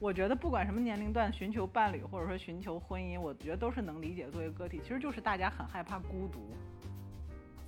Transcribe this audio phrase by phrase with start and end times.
[0.00, 6.38] 我觉得不管什么年龄段寻求伴侣或者说寻求婚姻，我觉得都是能理解作为个体，其实就是大家很害怕孤独。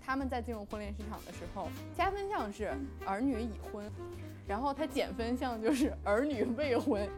[0.01, 2.73] 他们在进入婚恋市场的时候，加分项是
[3.05, 3.91] 儿女已婚，
[4.47, 7.09] 然后他减分项就是儿女未婚。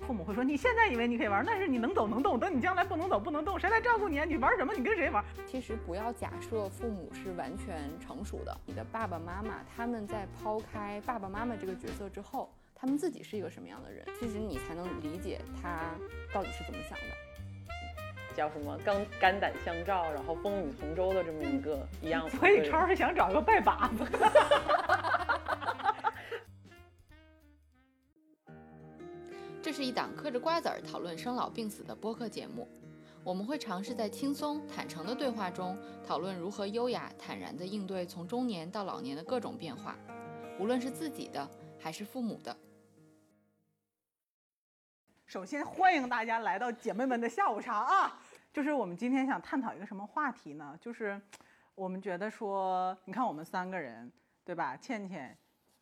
[0.00, 4.24] 父母会说：“你现在以为你可以玩，但是你能走能动，等你将来不能走不能动，谁来照顾你啊？
[4.24, 4.72] 你玩什么？
[4.74, 12.50] 你跟谁玩？”其实不要假设父母是完全成熟的，你的爸爸妈妈他们在抛开爸爸妈妈这个角色之后，
[12.80, 15.94] 他们自己是一个什么样的人，其实你才能理解他
[16.32, 17.04] 到底是怎么想的。
[18.34, 22.26] 叫什么肝肝胆相照，然后风雨同舟的这么一个一样。
[22.30, 24.02] 所以超是想找个拜把子。
[29.60, 32.66] 这是一档嗑着瓜子儿讨论生老病死的播客节目，
[33.22, 39.98] 我们会尝试在轻松坦诚的对话中，讨论如何优雅坦然地应对从中年到老年的各种变化，
[40.58, 41.46] 无论是自己的
[41.78, 42.56] 还是父母的。
[45.30, 48.18] 首先欢迎大家来到姐妹们的下午茶啊！
[48.52, 50.76] 就是我们今天想探讨一个什么话题呢？
[50.80, 51.22] 就是
[51.76, 54.10] 我们觉得说，你看我们三个人，
[54.44, 54.76] 对吧？
[54.76, 55.38] 倩倩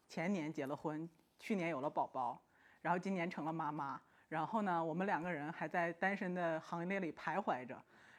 [0.06, 2.38] 前年结了婚，去年有了宝宝，
[2.82, 3.98] 然后今年成了妈妈。
[4.28, 7.74] 然后呢，我们两个人还在单身的行列里徘徊着。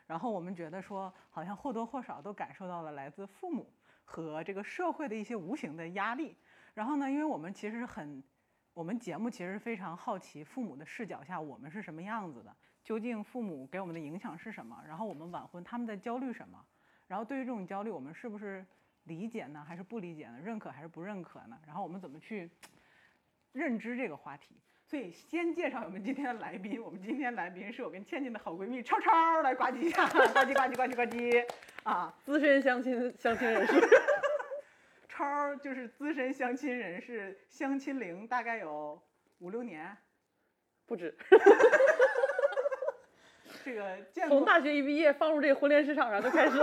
[0.08, 3.71] 然后我们觉得说，好像或多或少都感受到了来自父母
[4.03, 6.36] 和这个社会的一些无形的压力。
[6.73, 8.23] 然后呢，因为我们其实很。
[8.80, 12.55] 我们节目其实非常好奇，父母的视角下我们是什么样子的？
[12.81, 14.81] 究竟父母给我们的影响是什么？
[14.88, 16.58] 然后我们晚婚他们在焦虑什么？
[17.05, 18.66] 然后对于这种焦虑，我们是不是
[19.03, 20.39] 理解呢，还是不理解呢？
[20.41, 21.59] 认可还是不认可呢？
[21.67, 22.49] 然后我们怎么去
[23.52, 24.55] 认知这个话题？
[24.86, 31.45] 所以先介绍我们今天的来宾，我们今天来宾是我跟倩倩的好闺蜜超超，来呱唧一下，呱唧呱唧呱唧呱唧，
[31.83, 33.73] 啊，资深相亲相亲人士。
[35.19, 38.97] 超就是资深相亲人士，相亲龄大概有
[39.39, 39.97] 五六年，
[40.85, 41.13] 不止。
[43.61, 43.97] 这个
[44.29, 46.57] 从大学一毕业放入这个婚恋市场上就开始。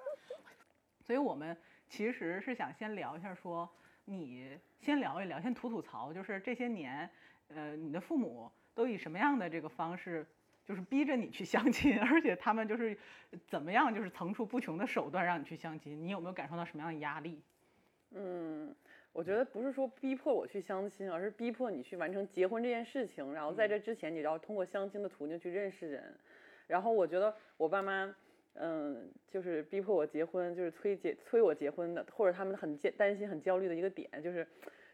[1.04, 1.54] 所以我们
[1.86, 3.70] 其实是想先聊一下，说
[4.06, 7.10] 你先聊一聊，先吐吐槽，就是这些年，
[7.48, 10.26] 呃，你的父母都以什么样的这个方式，
[10.64, 12.96] 就是逼着你去相亲， 而且他们就是
[13.46, 17.42] 怎么样，就是层出不穷的手段让你去相亲，你有没有感受到什么样的压力？
[18.16, 18.74] 嗯，
[19.12, 23.32] 我觉得不是说逼迫我去相亲，而是逼迫你去完成结婚这件事情。
[23.34, 26.14] 然后在这之前，你要通过相亲的途径去认识人。
[26.68, 28.14] 然后我觉得我爸妈，
[28.54, 34.46] 嗯，就是逼迫我结婚，就是催结催我结婚的，或者他们很担心、很焦虑的一个点，就是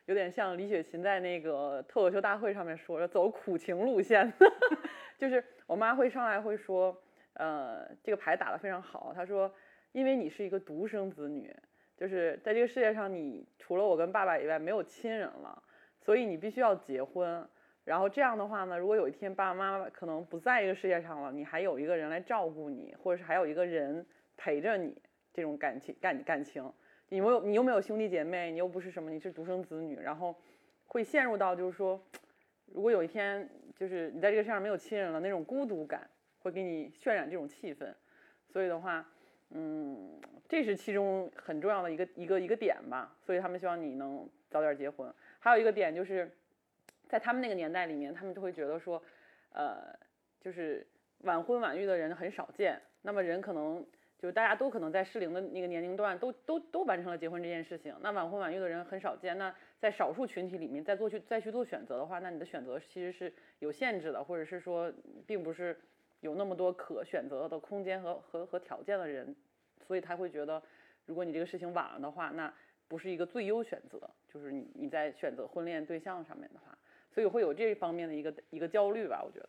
[0.07, 4.33] 有点像李雪琴在那个脱口秀大会上面说的，走苦情路线。
[5.19, 6.97] 就是我妈会上来会说，
[7.35, 9.13] 呃，这个牌打得非常好。
[9.15, 9.55] 她说，
[9.93, 11.55] 因为你是一个独生子女。
[12.01, 15.63] 就是在这个世界上，你除了我跟爸爸以外没有亲人了，
[16.01, 17.47] 所以你必须要结婚。
[17.85, 24.97] 然后这样的话呢，如果有一天爸爸妈妈可能不在这个世界上了，你还有一个人来照顾你，或者是还有一个人陪着你，
[25.31, 26.73] 这种感情感感情，
[27.11, 30.35] 你没有你又没有兄弟姐妹，你又不是什么，你是独生子女，然后
[30.87, 32.03] 会陷入到就是说，
[32.65, 33.47] 如果有一天
[33.77, 37.93] 就是你在这个世界上没有亲人了，那种孤独感会给你渲染这种气氛。
[38.49, 39.07] 所以的话。
[39.53, 45.13] 嗯，这是其中很重要的一个一个一个点吧，所以他们希望你能早点结婚。
[45.41, 46.31] 还有一个点就是，
[47.09, 49.03] 在他们那个年代里面，他们就会觉得说，
[49.53, 49.93] 呃，
[50.41, 50.87] 就是
[51.23, 52.81] 晚婚晚育的人很少见。
[53.03, 53.85] 那么人可能
[54.17, 57.93] 就是大家都可能在适龄的那个年龄段都都都完成了结婚这件事情。
[58.01, 59.37] 那晚婚晚育的人很少见。
[59.37, 64.93] 那在少数群体里面再做去再去做选择的话，那你的选择其实是有限制的，或者是说
[65.27, 65.77] 并不是。
[66.21, 69.35] 有那么多可选择的空间和和和条件的人，
[69.87, 70.63] 所以他会觉得，
[71.07, 72.53] 如果你这个事情晚了的话，那
[72.89, 73.99] 不是一个最优选择。
[74.29, 76.77] 就是你你在选择婚恋对象上面的话，
[77.11, 79.49] 所以会有这方面的一个一个焦虑吧，我觉得。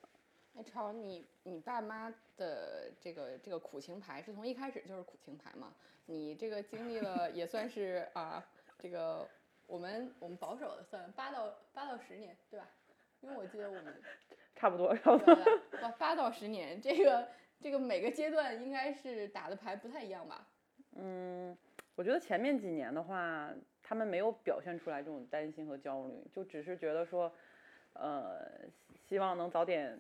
[0.56, 5.74] 哎，超，你你爸妈的这个这个苦情牌是从一开始就是苦情牌嘛？
[6.06, 8.44] 你这个经历了也算是啊，
[8.80, 9.28] 这个
[9.68, 12.68] 我们我们保守的算八到八到十年，对吧？
[13.20, 14.02] 因为我记得我们。
[14.62, 15.34] 差不多，差不多。
[15.82, 17.28] 哇，八到十年，这个
[17.60, 20.48] 这个每个阶段应该是打的牌不太一样吧？
[20.96, 21.58] 嗯，
[21.96, 23.50] 我觉得前面几年的话，
[23.82, 27.34] 他们没有表现出来这种担心和焦虑，就只是觉得说，
[27.94, 28.48] 呃，
[29.08, 29.98] 希望能早点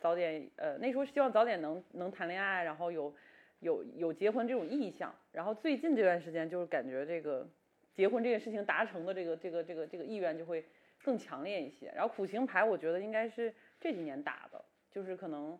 [0.00, 3.14] 早点，呃，那时候希望早点能能谈恋爱，然后有
[3.60, 5.14] 有有结婚这种意向。
[5.32, 7.46] 然后最近这段时间，就是感觉这个
[7.92, 10.64] 结婚这件事情达成的这个这个这个这个意愿就会
[11.04, 11.92] 更强烈一些。
[11.94, 13.54] 然后苦情牌，我觉得应该是。
[13.80, 15.58] 这几年打的，就是可能，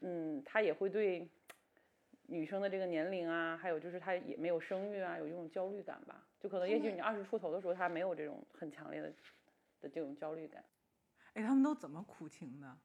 [0.00, 1.28] 嗯，他也会对
[2.26, 6.24] 女生的这个年龄啊，还有就是他也没有生育啊，有这种焦虑感吧？
[6.40, 9.12] 就可能也许你二十出头的时候，他没有这种很强烈的
[9.80, 10.64] 的这种焦虑感。
[11.34, 12.76] 哎，他们都怎么苦情的？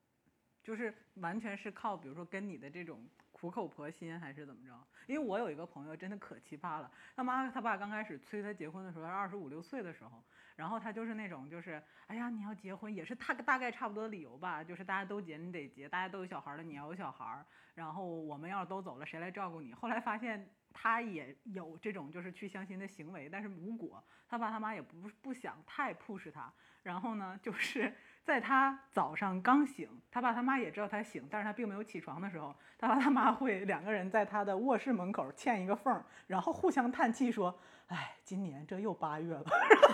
[0.63, 4.73] 就是完全是靠，比如说跟你的这种苦口婆心，还是怎么着？
[5.07, 10.23] 因为我有一个朋友真的可奇葩了，他妈他爸刚开始催他结婚的时候，他二十五六岁的时候，
[10.55, 17.43] 然后他就是那种就是，哎呀，你要结婚也是他大概差不多的理由吧，就是大家都结你得结，大家都有小孩了你要有小孩，
[17.75, 19.73] 然后我们要是都走了谁来照顾你？
[19.73, 26.51] 后来发现他也有这种就是去相亲的行为，但是无果，他爸他妈也不不想太 push 他，
[26.83, 27.93] 然后呢就是。
[28.23, 37.53] 在他早上刚醒，他爸他妈也知道他醒，但是他并没有起床的时候，他爸他妈会两个人在他的卧室门口嵌一个缝，然后互相叹气说
[37.87, 39.43] ：“哎，今年这又八月了。”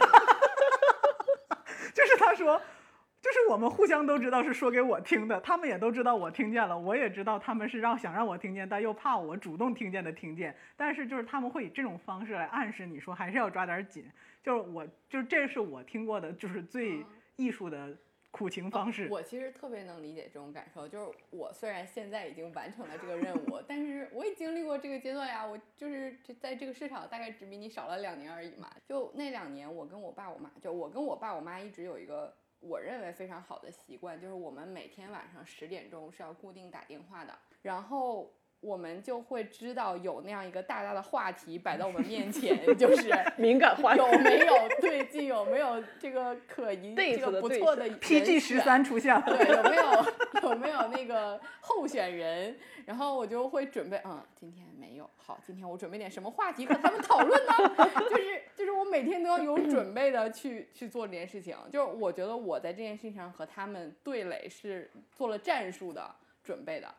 [1.93, 2.61] 就是他说，
[3.21, 14.05] 就是我们互相都知道是说给我听的，他们也都知道我听见了，我也知道他们是让想让我听见，但又怕我主动听见的听见，但是就是他们会以这种方式来暗示你说还是要抓点紧，
[14.41, 17.05] 就是我就是这是我听过的，就是最
[17.35, 17.95] 艺术的。
[18.31, 20.87] 苦情方式，我其实特别能理解这种感受。
[20.87, 24.23] 就是我虽然现在已经完成了这个任务，但是我
[24.79, 25.45] 这个阶段呀。
[25.45, 28.69] 我就是在这个市场大概只比你少了两年而已嘛。
[28.87, 37.33] 就那两年，我跟我爸我妈，就我跟我爸我妈一直有一个我认为非常好的习惯，就是我们每天晚上十点钟是要固定打电话的。
[37.61, 38.33] 然后。
[38.61, 50.05] 我们就会知道有那样一个大大的话题摆在我们面前，就 是敏感话题有没有最近，有没有这个可疑、这个不错的 PG 十三出现了，对，有没有
[50.43, 52.57] 有没有那个候选人？
[52.85, 57.53] 然后我就会准备，嗯，今天没有，好，今天我准备点什么话题和他们讨论呢？
[58.09, 66.93] 就是就是我每天都要有准备的去去做这件事情，就是我觉得我在这件事情上和他们对垒是做了战术的准备的。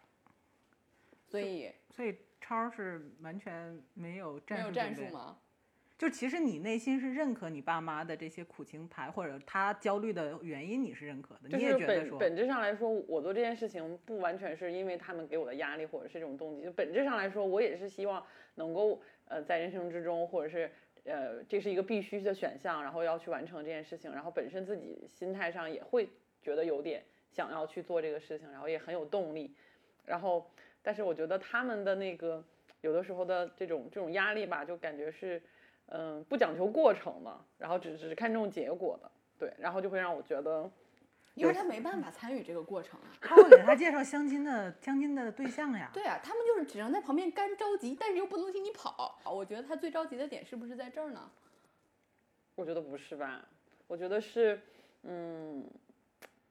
[1.26, 5.38] 所以，所以超是完全没有战术，没有战术吗？
[6.00, 11.40] 就其实你内心是认可你爸妈的这些苦情牌，或者他焦虑的原因，你是认可的。
[11.42, 16.62] 你也觉得说，本质上来说，我做这件事情不完全是因为他们给我的压力，或者是这种动机。
[16.62, 18.24] 就本质上来说，我也是希望
[18.54, 18.98] 能够
[19.28, 20.70] 呃在人生之中，或者是
[21.04, 24.10] 呃这是一个必须的选项，然后要去完成这件事情。
[24.10, 26.08] 然后本身自己心态上也会
[26.40, 29.54] 觉得有点想要去做这个事情，然后也很有动力，
[30.06, 30.50] 然后。
[30.82, 32.42] 但是我觉得他们的那个
[32.80, 35.38] 有的时候的这种这种压力吧，就感觉是，
[35.90, 40.70] 嗯，不讲求过程的，然后只只看重结果的，对，然后就会让我觉得，
[41.34, 49.18] 因为他没办法参与这个过程啊，他会给他介绍相亲的相亲的对象呀， 对啊，他们就是只能在旁边干着急，但是又不能替你跑。
[49.24, 51.30] 我觉得他最着急的点是不是在这儿呢？
[52.54, 53.46] 我觉得不是吧，
[53.86, 54.60] 我觉得是，
[55.02, 55.64] 嗯。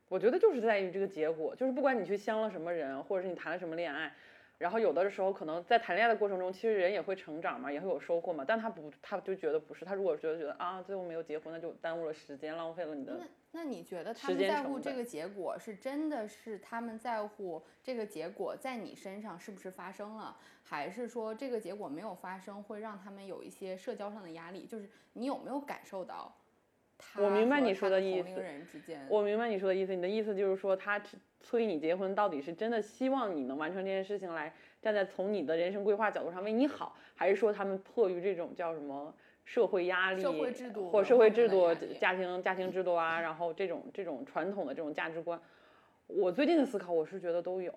[0.09, 4.11] 我觉得就是在于这个结果，就是不管你去相了什么人，或者是你谈了什么恋爱，
[4.59, 8.43] 然后有的时候可能在谈恋爱的过程中，其实人也会成长嘛，也会有收获嘛。
[8.45, 9.85] 但他不，他就觉得不是。
[9.85, 13.13] 他如果觉得觉得啊，最后没有结婚，那就耽误了时间，浪费了你的。
[13.17, 24.67] 那那你觉得他们在乎这个结果，是真的是他们在乎这个结果在你身上是不是发生了，还是说这个结果没有发生会让他们有一些社交上的压力？
[24.67, 26.35] 就是你有没有感受到？
[27.17, 28.43] 我明白你说的意思。
[29.07, 29.95] 我明白你说的意思。
[29.95, 31.01] 你的意思就是说，他
[31.41, 39.13] 催你结婚，到底是真的希望你能完成这件事情，来站在从你的人生规划角度上为你好，还是说他们迫于这种叫什么
[39.45, 45.39] 社会压力，社会制度或社会制度、家庭家庭制度啊，然后这种这种传统的这种价值观？
[46.07, 47.73] 我最近的思考，我是觉得都有。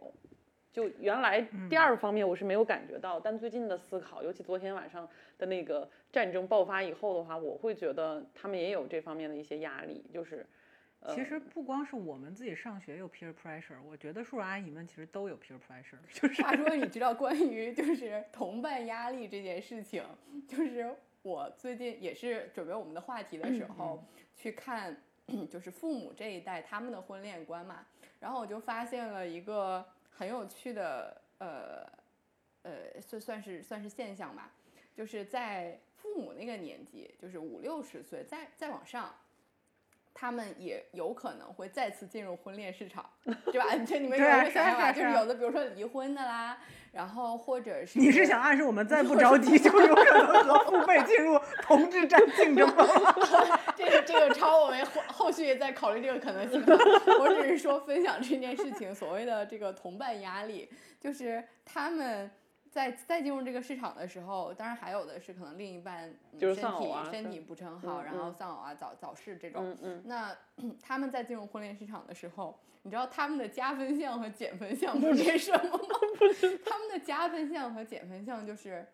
[0.73, 10.03] 就原来第二方面我是没有感觉到，但最近的思考，尤其昨天晚上的那个战争爆发以后的话，我会觉得他们也有这方面的一些压力。
[10.11, 10.47] 就是，
[11.09, 15.99] 其实不光是我们自己上学有 peer pressure，我觉得叔叔阿姨们其实都有 peer pressure。
[16.11, 20.03] 就是话说，你知道关于就是同伴压力这件事情，
[20.49, 24.03] 就是我最近也是准备我们的话题的时候
[24.35, 24.97] 去看，
[25.51, 27.85] 就是父母这一代他们的婚恋观嘛，
[28.21, 29.85] 然后我就发现了一个。
[30.17, 31.87] 很有趣的，呃，
[32.63, 34.53] 呃，算算是算是现象吧，
[34.95, 39.15] 就是在父母那个年纪，就是五六十岁，再再往上，
[40.15, 43.75] 他们也有可能会再次进入婚恋市场，对吧？
[43.85, 44.93] 就你们有没有想法？
[44.93, 46.59] 就是有的，比如说离婚的啦，
[46.93, 52.85] 然后或者是你是想暗示我们再不着急，就有可能和父辈进入同志战竞争吗？
[54.07, 56.63] 这个超我们后后续也在考虑这个可能性。
[57.21, 60.69] 我只是说分享这件事情，所谓的这个同伴压力，
[61.01, 62.31] 就是他们
[62.71, 69.77] 在在进入这个市场的时候，当然还有的是可能另一半身体身体不是很好，然后丧偶啊、早早逝这种。
[70.05, 70.35] 那
[70.83, 75.85] 他们在进入婚恋市场的时候，你知道他们的加分项和减分项是什么吗？
[76.65, 78.87] 他们的加分项和减分项就是，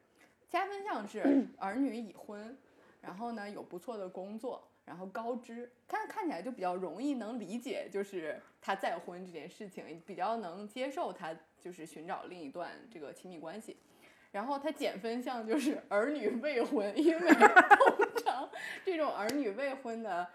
[0.49, 2.57] 加分项是 儿女已婚，
[3.01, 4.68] 然后呢有不错的工作。
[4.89, 13.77] 然后高知，看看起来就比较容易能理解，就是他再婚这件事情，比较能接受他就是寻找另一段这个亲密关系。
[14.33, 18.49] 然后他减分项就是儿女未婚，因为通常
[18.85, 20.27] 这种儿女未婚的，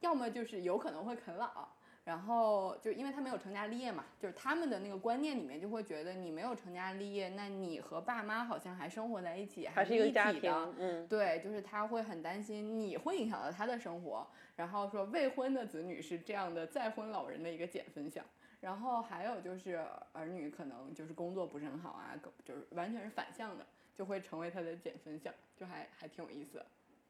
[0.00, 1.68] 要么就是有可能会啃老。
[2.04, 10.74] 然后就因为他没有成家立业嘛，就是他们的那个观念里面就会觉得你没有成家立业，那你和爸妈好像还生活在一起，还是一个家体的。
[10.78, 14.26] 嗯，对，就是他会很担心你会影响到他的生活。
[14.54, 18.22] 然后说未婚的子女是这样的再婚老人的一个减分项。
[18.60, 19.82] 然后还有就是
[20.12, 23.64] 儿女可能就是工作不是很好啊，就是完全是反向的，
[23.96, 26.62] 就会成为他的减分项，就还还挺有意思。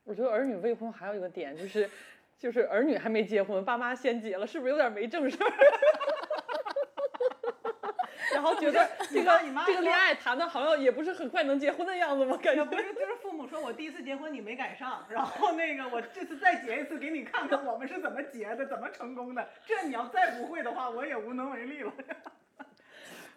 [0.04, 1.90] 我觉得儿女未婚还有一个点就是。
[2.38, 5.50] 就是儿女还没结婚，爸妈先结了，是不是有点没正事儿？
[8.32, 12.36] 然后觉得这个这个恋爱谈的好像也不是很快能结婚的样子吗？
[12.42, 19.48] 感觉不是，就是父母说我第一次结婚你没赶上，然后那个我这次再结一次给你看看我们是怎么结的，怎么成功的。
[19.64, 21.92] 这你要再不会的话，我也无能为力了。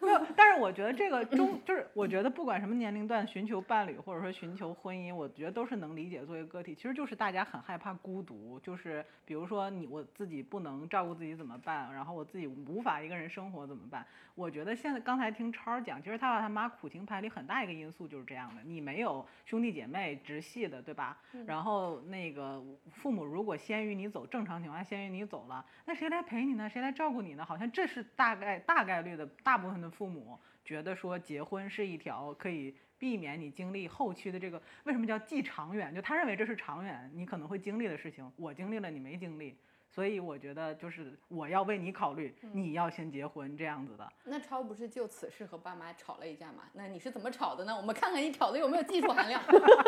[0.06, 14.06] 没有，但是我觉得这个 中就是，我觉得不管什么年龄段寻求伴侣或者说寻求婚姻，我觉得都是能理解作为个体，其实就是大家很害怕孤独，就是比如说你我自己不能照顾自己怎么办，然后我自己无法一个人生活怎么办？
[14.36, 21.18] 我觉得现在刚才听超讲，其实他爸他妈苦情牌里很大一个因素就是这样的，你没有兄弟姐妹直系的，对吧？
[21.44, 22.62] 然后那个
[22.92, 26.68] 父母如果先于你走，正常情况下先于你走了，那谁来陪你呢？
[26.68, 27.44] 谁来照顾你呢？
[27.44, 29.87] 好像这是大概大概率的大部分的。
[29.90, 35.94] 父母觉得说结婚是一条可以避免你经历后期的这个为什么叫既长远？
[35.94, 38.30] 就他认为这是长远你可能会经历的事情。
[38.36, 39.56] 我经历了，你没经历，
[39.88, 44.12] 所以我觉得就是我要为你考虑，你要先结婚这样子的。
[44.24, 46.64] 那超不是就此事和爸妈吵了一架吗？
[46.72, 47.76] 那你是怎么吵的呢？
[47.76, 49.42] 我们看看你吵的有没有技术含量，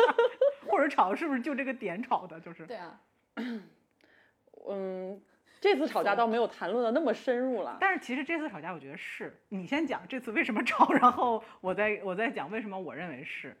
[0.67, 2.39] 或者吵是不是就这个点吵的？
[2.39, 3.01] 就是对啊，
[4.67, 5.21] 嗯。
[5.61, 13.55] 这次吵架倒没有谈论的那么深入了，但是其实这次吵架，我觉得是你先讲这次为什么吵，然后我再我再讲为什么我认为是，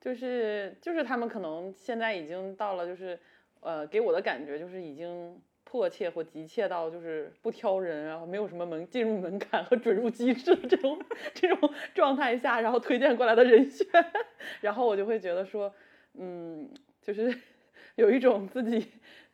[0.00, 3.16] 就是就是他们可能现在已经到了，就是
[3.60, 11.00] 呃给我的感觉就是已经迫切或急切到就是不挑人，然后没有什么门进入门槛和准入机制这种
[11.32, 13.86] 这种状态下，然后推荐过来的人选，
[14.60, 15.72] 然后我就会觉得说，
[16.14, 16.68] 嗯，
[17.00, 17.32] 就是
[17.94, 18.84] 有一种自己。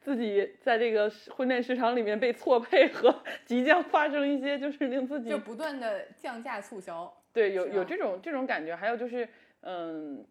[0.07, 3.13] 自己在这个婚恋市场里面被错配和
[3.45, 8.77] 即将发生一些，就是令自己就不断的降价促销，对，有有这种这种感觉。
[8.77, 9.29] 还有就是，
[9.63, 10.25] 嗯，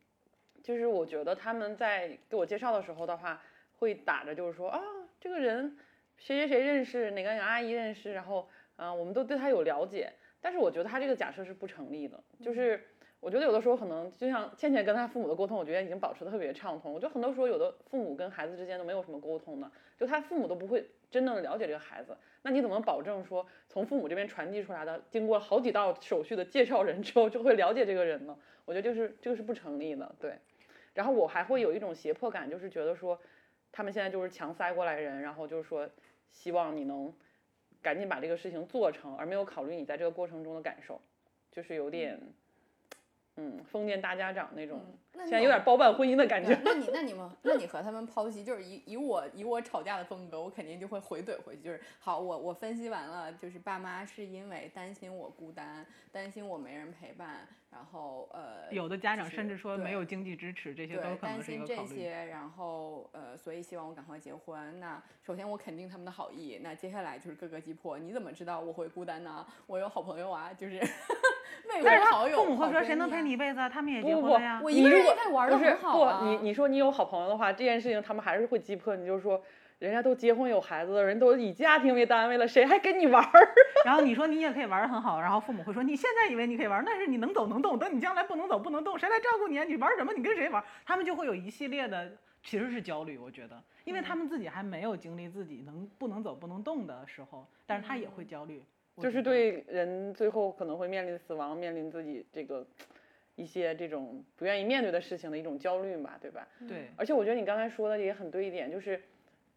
[0.63, 4.79] 就是我觉得他们在给我介绍的时候的话，会打着就是说啊，
[5.19, 5.77] 这个人
[6.15, 10.09] 谁谁谁认识，哪个哪个阿姨认识，然后啊，我们都对他有了解。
[10.39, 12.81] 但是我觉得他这个假设是不成立的，就是。
[13.25, 16.93] 我觉得有的时候可能就像倩倩跟她父母的沟通，我觉得已经保持特别畅通。
[16.93, 22.15] 我觉得很多时候有的父母跟孩子之间都没有什么沟通的，就他父母都不会真正的了解这个孩子。
[22.43, 28.37] 那你怎么保证说从父母这边传递出来的，经过好几道手续的介绍人之后就会了解这个人呢？
[28.63, 30.15] 我觉得就是这个是不成立的。
[30.19, 30.37] 对，
[30.93, 33.19] 然后我还会有一种胁迫感，就是觉得说
[33.71, 35.89] 他们现在就是强塞过来人，然后就是说
[36.29, 37.11] 希望你能
[37.81, 41.01] 赶紧把这个事情做成，而没有考虑你在这个过程中的感受，
[41.51, 42.21] 就是有点。
[43.37, 44.79] 嗯，封建大家长那种，
[45.13, 46.57] 现在有点包办婚姻的感觉。
[46.63, 51.61] 那你那你们，那你和他们剖析，就是以以我以我吵架的风格，我肯定就会回怼回去。
[51.61, 64.79] 就是好，我我分析完了，就是爸妈是因为担心我孤单，担心我没人陪伴，然后呃，有的家长甚至说没有经济支持，这些都可能是一个担心这些，然后呃，所以希望我赶快结婚。
[64.79, 67.99] 那首先我肯定他们的好意，那接下来就是各个击破。
[67.99, 69.45] 你怎么知道我会孤单呢？
[69.67, 70.81] 我有好朋友啊，就是。
[71.83, 73.59] 但是父母会说谁能陪你一辈子？
[73.69, 74.61] 他们也结婚了呀。
[74.63, 76.19] 我一个人也在玩的很好啊。
[76.19, 79.05] 不，你你说你有好朋友的话，这件事情他们还是会击破你。
[79.05, 79.41] 就是说，
[79.79, 83.53] 人家都结婚有孩子的人，都以家庭为单位了，谁还跟你玩儿？
[83.85, 89.59] 然后你说你也可以玩的很好，然后父母会说你现在以为你可以玩，但是你能走能动，等你将来不能走不能动，谁来照顾你？
[89.65, 90.13] 你玩什么？
[90.13, 90.63] 你跟谁玩？
[90.85, 92.11] 他们就会有一系列的，
[92.43, 93.17] 其实是焦虑。
[93.17, 98.63] 我觉得，因为他们自己还没有经历自己能不能走不能动的时候，但是他也会焦虑。
[99.01, 102.65] 就是对人最后可能会面临死亡，面临自己这个
[103.35, 106.47] 一些这种不愿意面对的事情的一种焦虑吧，对吧？
[106.67, 106.87] 对。
[106.95, 109.01] 而且我觉得你刚才说的也很对一点，就是，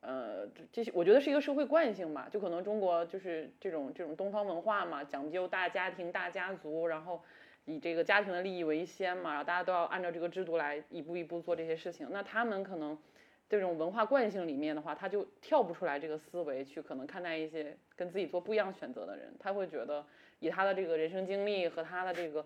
[0.00, 7.22] 呃，这些我觉得是一个社会惯性嘛，就可能中国就是这种这种东方文化嘛，讲究大家庭大家族，然后
[7.64, 12.98] 以这个家庭的利益为先嘛，然后大家都要按照这个制度来一步一步做这些事情，那他们可能。
[13.48, 20.04] 这种文化惯性里面的话，他就跳不出来这个思维去可能看待一些跟自己做不一样选择的人，他会觉得
[20.38, 22.44] 以他的这个人生经历和他的这个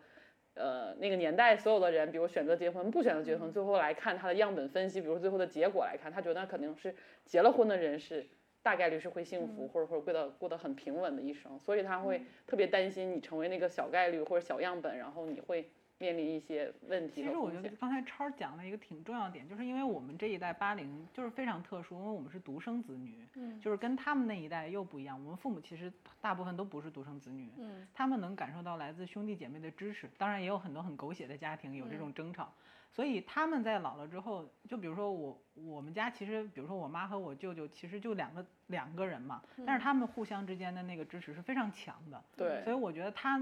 [0.55, 6.95] 呃，那个年代所有的人，比如选择结婚，不选择结婚，最后来看他的样本分析，比如最后的结果来看，他觉得那肯定是
[7.25, 8.27] 结了婚的人是
[8.63, 15.69] 大概率是会幸福，或者或者过得过得很平稳的一生，所以他会特别担心你成为那个小概率或者小样本，然后你会
[16.03, 17.71] 面临一些问题其实我觉得。
[17.81, 23.61] 刚才超儿讲了一个挺重要的点，就是因为我们这一代八零就是非常特殊，因为我们是独生子女，嗯。
[23.61, 25.17] 就是跟他们那一代又不一样。
[25.25, 27.87] 我们父母其实大部分都不是独生子女，嗯。
[27.95, 32.53] 他们能感受到来自兄弟姐妹的支持，当然也有很多很狗血的家庭有这种争吵，
[32.91, 42.63] 所以他们在老了之后，就比如说我我们家其实，比如说我妈和我舅舅其实就两个两个人嘛，但是他们互相之间的那个支持是非常强的，对。
[42.65, 43.41] 所以我觉得他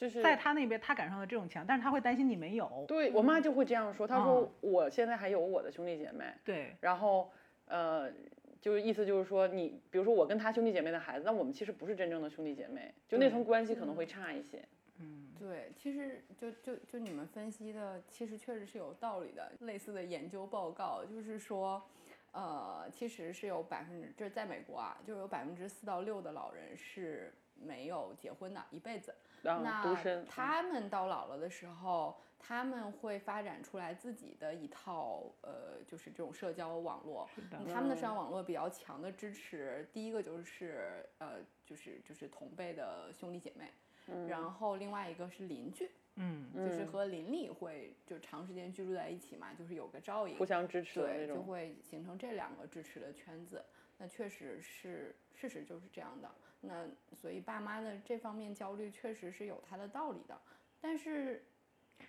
[0.00, 7.30] 就是在他那边他感受到这种强，但是他会担心你没有，对我妈就会这样说，她嗯说我现在还有我的兄弟姐妹，对然后
[7.66, 8.10] 呃，
[8.62, 14.66] 就是意思就是说你，比如说我跟他兄弟姐妹的孩子，那我们其实不是真正的兄弟姐妹，就那层关系可能会差一些。
[15.00, 15.26] 嗯。
[15.38, 19.52] 对，其实就就就你们分析的，其实确实是有道理的。
[19.60, 21.82] 类似的研究报告就是说，
[22.32, 29.14] 呃，其实是有百分之，这是在美国啊，就有百分之四到六的老人是没有结婚的，一辈子。
[29.42, 29.94] 然后那独
[30.28, 37.28] 他们到老了的时候，他们会发展出来自己的一套呃，就是这种社交网络。
[37.72, 43.70] 他们的社交网络比较强的支持，第一个就是呃，就是就是同辈的兄弟姐妹，
[44.08, 51.46] 嗯然后另外一个是邻居，嗯，就是嗯和邻里会就长时间居住在一起嘛，就是有个照应互，相支持的对，就那种。
[51.46, 53.64] 会形成这两个支持的圈子。
[53.96, 56.30] 那确实是事实就是这样的。
[56.60, 60.38] 那所以爸妈的这方面焦虑确实是有他的道理的，
[60.80, 61.42] 但是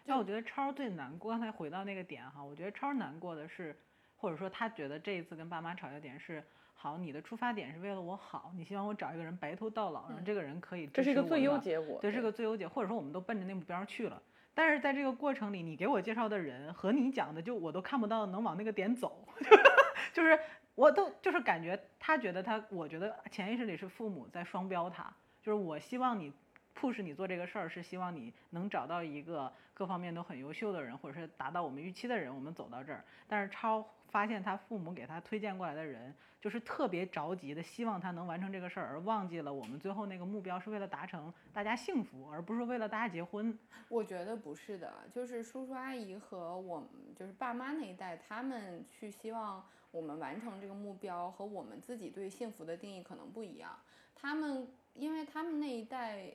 [0.06, 3.76] 但我觉得超儿最难过，刚才回到那个点哈，我觉得超儿难过的是，
[4.18, 6.44] 或者说他觉得这一次跟爸妈吵架点是，
[6.74, 12.00] 好，你的出发点是为了我好，你希望我找一个人白头到老，让这个人可以这是一个最优结果。
[12.02, 14.22] 对，是个最优解，或者说我们都奔着那目标去了。
[14.54, 19.26] 但是在这个过程里，你给我介绍的人和你讲的，就我都看不到能往那个点走，
[20.12, 20.38] 就是
[20.76, 26.32] 我都就是感觉他觉得他，我觉得潜意识里是父母在双标他，就是我希望你
[26.76, 33.04] push 你做这个事儿，是希望你能找到一个各方面都很优秀的人，或者是达到我们预期的人，我们走到这儿。
[33.28, 43.58] 但是超发现他父母给他推荐过来的人，就是特别着急的希望他能完成这个事儿，而忘记了我们最后那个目标是为了达成大家幸福，而不是为了大家结婚。
[43.90, 53.78] 我觉得不是的，就是叔叔阿姨和我们就是爸妈那一代，他们去希望我们完成这个目标，和我们自己对幸福的定义可能不一样。
[54.16, 56.34] 他们因为他们那一代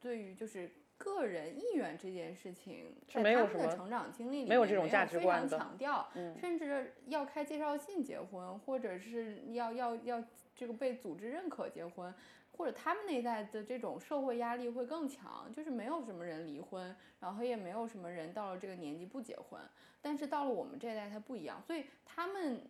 [0.00, 12.12] 对于就是个人意愿这件事情，是在没有什么他们的成长经历里面没有这种价非常值观的强调，嗯甚至要开介绍信结婚，或者是要要要这个被组织认可结婚。
[12.56, 19.60] 或者他们那一代的这种社会压力会更强，就是没有什么人离婚，然后也没有什么人到了这个年纪不结婚。
[20.00, 22.60] 但是到了我们这一代，它不一样，所以他们嗯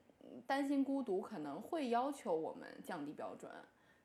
[0.46, 3.50] 担心孤独，可能会要求我们降低标准，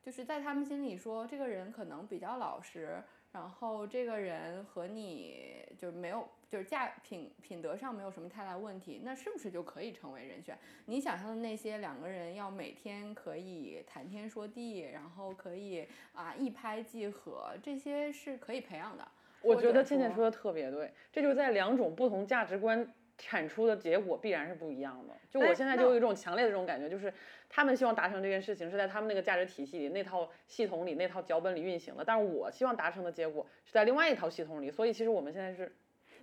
[0.02, 3.02] 就是在他们心里说，这个人可能比较老实，
[3.32, 10.58] 然后这个人和你就没有，就是价品品德上没有什么太大问题，那是不是就可以成为人选？
[10.86, 19.06] 你想象的那些两个人要每天可以谈天说地，然后可以啊一拍即合，这些是可以培养的。
[19.42, 22.86] 我觉得倩倩说说的特别对，这就在两种不同价值观
[23.20, 25.14] 产出的结果必然是不一样的。
[25.30, 27.12] 就哎我现在就有一种强烈的这种感觉，就是
[27.48, 34.70] 他们希望达成这件事情是在他们那个价值体系里、那套系统里、那套脚本里运行的，但是我希望达成的结果是在另外一套系统里。
[34.70, 35.70] 所以其实我们现在是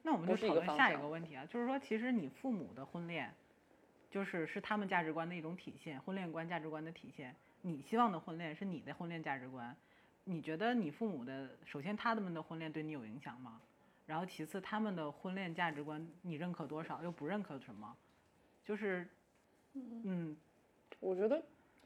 [0.02, 3.32] 那我们就是讨论下一个方向个问题啊，就是说，其实你父母的婚恋，
[4.10, 7.36] 就是是他们价值观的一种体现，婚恋观价值观的体现。
[7.62, 9.76] 你希望的婚恋是你的婚恋价值观，
[10.24, 13.60] 你觉得你父母的，首先他们的婚恋对你有影响吗？
[14.08, 17.96] 然后其次他们的婚恋价值观你认可多少，又不认可什么？
[18.66, 19.08] 就是，
[19.74, 20.36] 嗯，
[21.00, 21.44] 我觉得，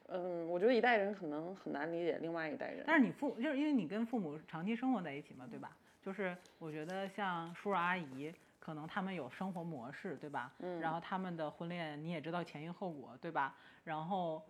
[0.08, 2.84] 嗯，我觉得一代人可能很难理解另外一代人。
[2.88, 5.76] 但是你父就是因为你跟父母长期生活在一起嘛，对吧？
[6.02, 10.54] 就是我觉得像叔叔阿姨，可能他们有生活模式，对吧？
[10.60, 13.56] 嗯然后他们的婚恋你也知道前因后果，对吧？
[13.84, 14.44] 然后，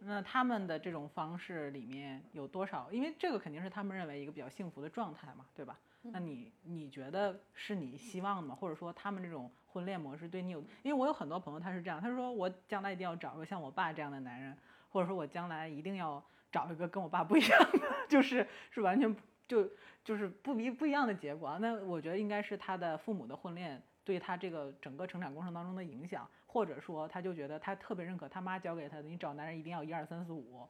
[0.00, 2.90] 那他们的这种方式里面有多少？
[2.92, 5.78] 因为这个肯定是他们认为一个比较幸福的状态嘛，对吧？
[6.12, 8.54] 那你你觉得是你希望的吗？
[8.54, 10.60] 或者说他们这种婚恋模式对你有？
[10.82, 14.56] 因为我有很多朋友他是这样，他说我将来一定要找个像我爸这样的男人，
[14.90, 19.68] 或者说我将来一定要找一个跟我爸不一样的， 就是是完全不就
[20.04, 21.58] 就是不一不一样的结果啊。
[21.60, 30.68] 那我觉得应该是他的父母的婚恋对他这个整个成长过程当中的影响，或者说他就觉得他特别认可他妈教给他的，你找男人一定要一二三四五，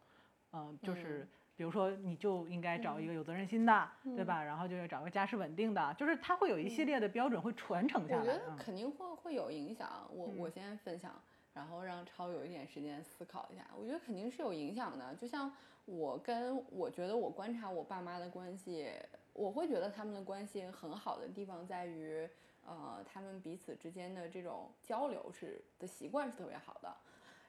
[0.53, 4.43] 嗯，就是比如说你就应该找一个有责任心的，对吧？
[4.43, 8.21] 然后就要找个家世稳定的，就是他会有一系列的标准会传承下来。
[8.21, 10.09] 我觉得嗯肯定会会有影响。
[10.11, 11.15] 我我先分享，
[11.53, 13.65] 然后让超有一点时间思考一下。
[13.79, 15.15] 我觉得肯定是有影响的。
[15.15, 15.53] 就像
[15.85, 18.91] 我跟我觉得我观察我爸妈的关系，
[19.33, 22.29] 我会觉得他们的关系很好的地方在于，
[22.67, 26.93] 呃，他们彼此之间的这种交流是的习惯是特别好的。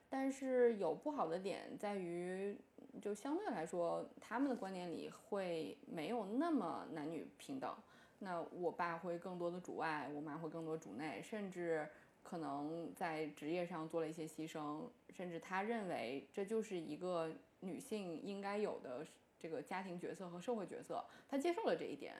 [0.08, 2.56] 但是有不好的点在于，
[3.02, 7.76] 就相对来说，他们的观点里会没有那么男女平等。
[8.20, 11.88] 那我爸会更多的主外，我妈会更多主内，甚至
[12.24, 17.30] 可能在职业上做了一些牺牲，甚至他认为这就是一个
[17.60, 19.06] 女性应该有的
[19.38, 22.16] 这个家庭角色和社会角色，他接受了这一点。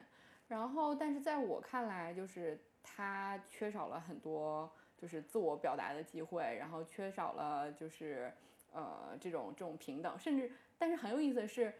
[0.46, 8.32] 然后，但是在我看来，就是他缺少了很多就是自我表达的机会，然后缺少了就是
[8.76, 11.72] 呃这种这种平等，甚至但是很有意思的是，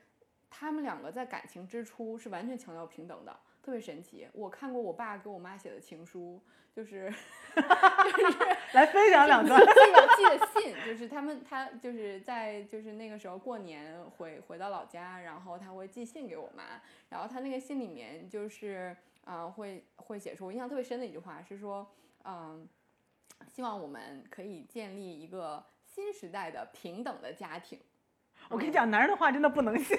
[0.48, 4.26] 他们两个在感情之初是完全强调平等的，特别神奇。
[4.32, 6.40] 我看过我爸给我妈写的情书，
[6.74, 7.12] 就是
[7.54, 8.38] 就是
[8.72, 9.60] 来分享两段。
[9.60, 16.80] 寄的寄的信，就是他们他就是在就是那个时候过年回回到老家，然后他会寄信给我妈，
[17.10, 21.86] 然后他那个信里面就是啊、呃会会写出我印象特别深的一句话是说，
[22.24, 22.66] 嗯、
[23.52, 25.62] 希望我们可以建立一个
[25.96, 27.80] 新时代的平等的家庭。
[28.50, 29.96] 我跟你讲，男人的话真的不能信，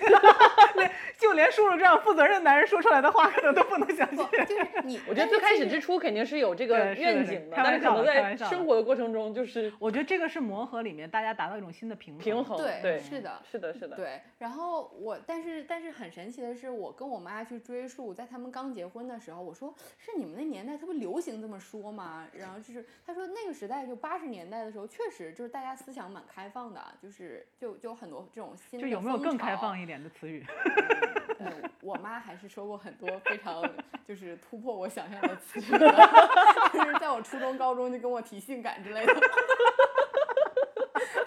[0.75, 4.17] 连 就连叔叔这样负责任的男人说出来的话，可能都不能相信。
[4.17, 12.23] 就是你，我觉得最开始之初肯定是有这个愿景的，但是可能在生活的过程中就是我觉得这个是磨合里面大家达到一种新的平衡。
[12.23, 12.57] 平衡。
[12.57, 13.95] 对对，是的是的，是的。
[13.95, 22.27] 对，然后我，但是但是很神奇的是，我跟我妈去追溯，在他们刚结婚的时候，我说是你们那年代特别流行这么说吗？
[22.33, 30.45] 然后就是他说那个时代就八十年代的时候，确实就是大家思想蛮开放的，就是就就有很多这种新的就有没有更开放一点的词语？
[31.39, 33.63] 嗯，我妈还是说过很多非常
[34.05, 39.13] 就是突破我想象的词，就是在我初中、高中就跟我提性感之类的。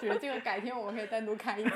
[0.01, 1.69] 就是这个改天我们可以单独开一集，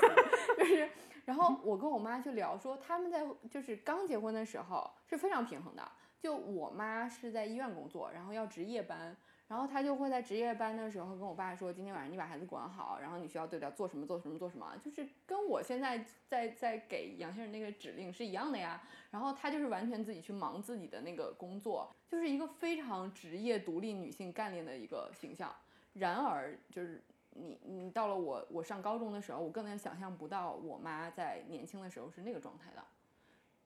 [0.57, 0.89] 就是，
[1.25, 9.15] 然后我跟我妈就聊说，他们在就是刚结婚的时候是非常平衡的，就我妈是在医院工作，然后要值夜班，
[9.47, 18.81] 然后他就会在值夜班的时候跟我爸说，今天晚上你把孩子管好，然后你需要对他做什么做什么做什么，就是跟我现在在在给杨先生那个指令是一样的呀。
[19.11, 25.55] 然后他就是完全自己去忙自己的那个工作，就是一个非常职业独立女性干练的一个形象。
[25.93, 32.83] 然而，就是你你到了我我上高中的时候，我根本想象不到我妈在年轻的时候是那个状态的。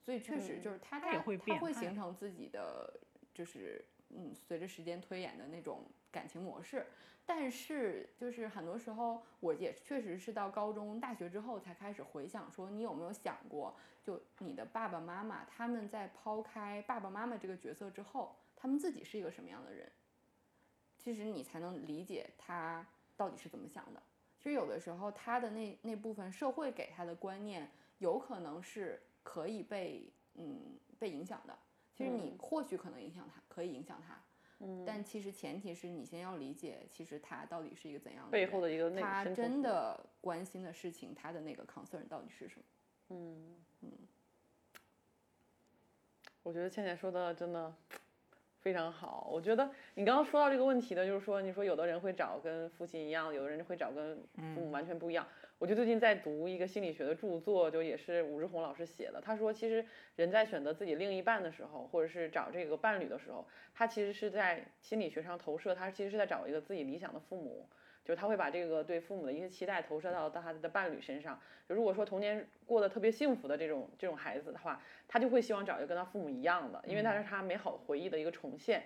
[0.02, 2.98] 所以确实嗯就是她她也会变她会形成自己的
[3.34, 6.86] 就是嗯随着时间推演的那种感情模式。
[7.26, 19.88] 但是就是很多时候，我也确实是到高中、大学之后才开始回想说，你有没有想过，就你的爸爸妈妈他们在抛开爸爸妈妈这个角色之后，他们自己是一个什么样的人？
[20.98, 22.84] 其实你才能理解他
[23.16, 24.02] 到底是怎么想的。
[24.36, 31.56] 其实有的时候，他的那那部分社会给他的观念，有可能是可以被嗯被影响的。
[32.00, 34.18] 其实你嗯或许可能影响他，可以影响他，
[34.60, 42.62] 嗯，但其实前提是你先要理解，其实他到底是一个怎样的背人后的一个那他真的关心的事情，他的那个 concern 到底是什么？
[43.10, 43.92] 嗯嗯，
[46.42, 47.70] 我觉得倩倩说的真的
[48.60, 49.28] 非常好。
[49.30, 55.28] 我觉得你刚刚说到这个问题的，就是说，你说有的人会找跟父亲一样，有的人会找跟父母完全不一样。
[55.60, 59.20] 我就最近在读一个心理学的著作，就也是武志红老师写的。
[59.20, 59.84] 他说，其实
[60.16, 67.68] 人在选择自己另一半的时候，或者是找这个伴侣的时候，他其实是在心理学上投射，他其实是在找一个自己理想的父母。
[68.02, 71.38] 就是他会把这个对父母的一些期待投射到到他的伴侣身上。
[71.68, 78.82] 就如果说童年过得特别幸福的这种这种孩子的话，他就会希望找一个跟他父母一样的，因为那是他美好回忆的一个重现。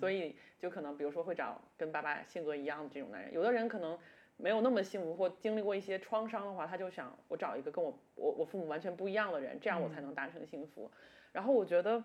[0.00, 3.32] 所以就可能比如说会找跟爸爸性格一样的这种男人。
[3.32, 3.96] 有的人可能
[4.36, 10.90] 没有那么幸福或经历过一些创伤的话，他就想我找一个跟我我我父母完全不一样的人，这样我才能达成幸福。
[11.32, 12.02] 然后我觉得。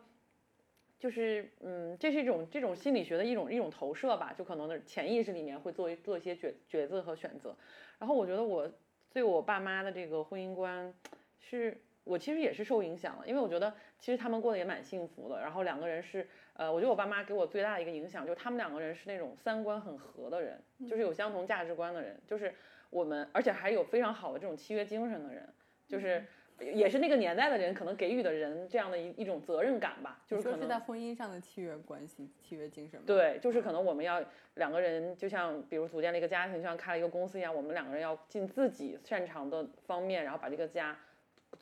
[1.01, 7.55] 就是，嗯，这是一种这种心理学的一种一种投射吧，就可能的潜意识里面会做一做一些抉抉择和选择。
[7.97, 8.71] 然后我觉得我
[9.11, 10.93] 对我爸妈的这个婚姻观，
[11.39, 15.41] 是我其实也是受影响了，因为我觉得其实他们过得也蛮幸福的。
[15.41, 16.29] 然后两个人是，
[16.61, 22.53] 呃，我觉得我爸妈给我最大的一个影响，就是他们两个人是那种三观很合的人，就是有相同价值观的人，就是
[22.91, 25.49] 我们，而且还有非常好的这种契约精神的人，
[25.87, 26.23] 就是。
[26.61, 33.03] 也是那个年代的人可能给予的人这样的一一种责任感吧，就是可能是在婚姻上的契约关系、契约精神吗？
[33.07, 40.95] 对，就是可能我们要两个人，就像比如组建了一个家庭，就像开了一个公司一样，我们两个人要尽自己擅长的方面，然后把这个家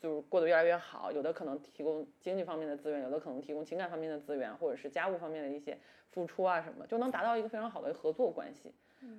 [0.01, 5.77] 就是过得越来越好，有的可能提供经济方面的资源，有的可能提供情感方面的资源，或者是家务方面的一些
[6.11, 8.73] 付出啊什么，就能达到一个非常好的合作关系。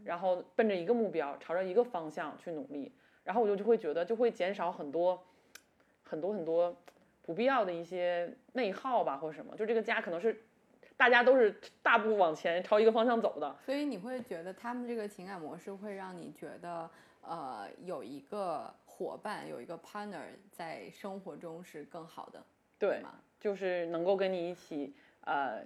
[0.05, 2.93] 然后奔着一个目标，朝着一个方向去努力，
[3.25, 5.19] 然后我就就会觉得就会减少很多
[6.03, 6.77] 很多很多
[7.23, 10.39] 不必要的一些内耗吧，或者什么，就这个家可能是
[10.99, 13.57] 大家都是大步往前朝一个方向走的。
[13.65, 16.91] 所以你会觉得他们这个情感模式会让你觉得，
[17.23, 20.21] 呃，有一个伙伴，有一个 partner
[20.53, 22.43] 在生活中是更好的，
[22.79, 23.15] 对吗？
[23.41, 24.93] 就是能够跟你一起，
[25.25, 25.63] 呃，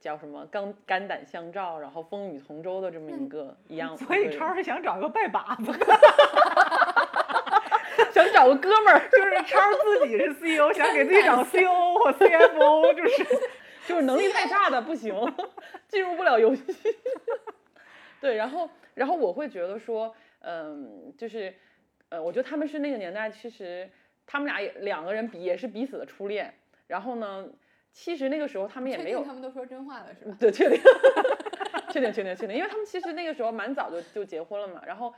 [0.00, 3.94] 叫什么肝肝胆相照，然后风雨同舟的这么一个一样。
[3.96, 5.70] 所以超是想找一个拜把子
[8.12, 13.24] 想找个哥们儿，就是超自己是 CEO， 想给自己找 COO 或 CFO，就是
[13.86, 15.14] 就是能力太差的不行，
[15.88, 16.64] 进入不了游戏。
[18.22, 21.54] 对，然后然后我会觉得说，嗯，就是，
[22.10, 23.88] 呃，我觉得他们是那个年代，其实
[24.26, 26.52] 他们俩也两个人比也是彼此的初恋。
[26.86, 27.48] 然后呢，
[27.92, 30.36] 其实那个时候他们也没有他们都说真话了是吧？
[30.38, 30.78] 对，确定，
[31.90, 35.14] 确定，确定，确定，因为他们其实那个时候蛮早就就结婚了嘛，然后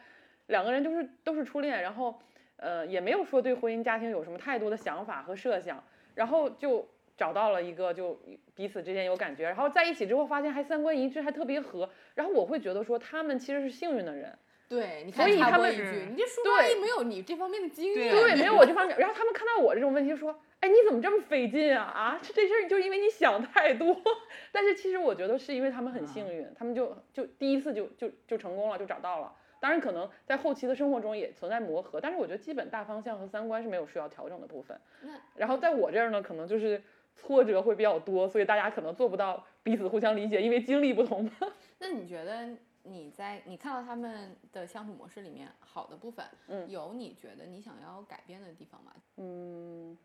[0.48, 2.20] 两个人就是都是初恋，然后
[2.56, 5.82] 呃也没有说对婚姻家庭有什么太多的想法和设想，
[6.14, 8.20] 然后就找到了一个就
[8.54, 14.36] 彼此之间有感觉，然后在一起之后发现还三观一致，还特别合，然后我会觉得说他们其实是幸运的人，
[14.72, 20.34] 对，你所看以他们你这叔对阿姨没有你这方面的经验，对，没有我这方面，然后他们看到我这种问题就说。
[20.62, 21.82] 哎，你怎么这么费劲啊？
[21.82, 24.00] 啊，这这事儿就因为你想太多。
[24.52, 29.34] 但是其实我觉得是因为他们很幸运，他们就就第一次就就就成功了，就找到了。
[29.58, 34.80] 当然，可能在后期的生活中也存在磨合，但是我觉得基本大方向和三观是没有需要调整的部分。
[35.02, 36.80] 那然后在我这儿呢，可能就是
[37.16, 41.32] 挫折会比较多，所以大家可能做不到彼此互相理解，因为经历不同嘛。
[41.80, 42.50] 那你觉得
[42.84, 48.92] 你在你看到他们的相处模式里面好的部分，嗯有你觉得你想要改变的地方吗？
[49.16, 49.96] 嗯，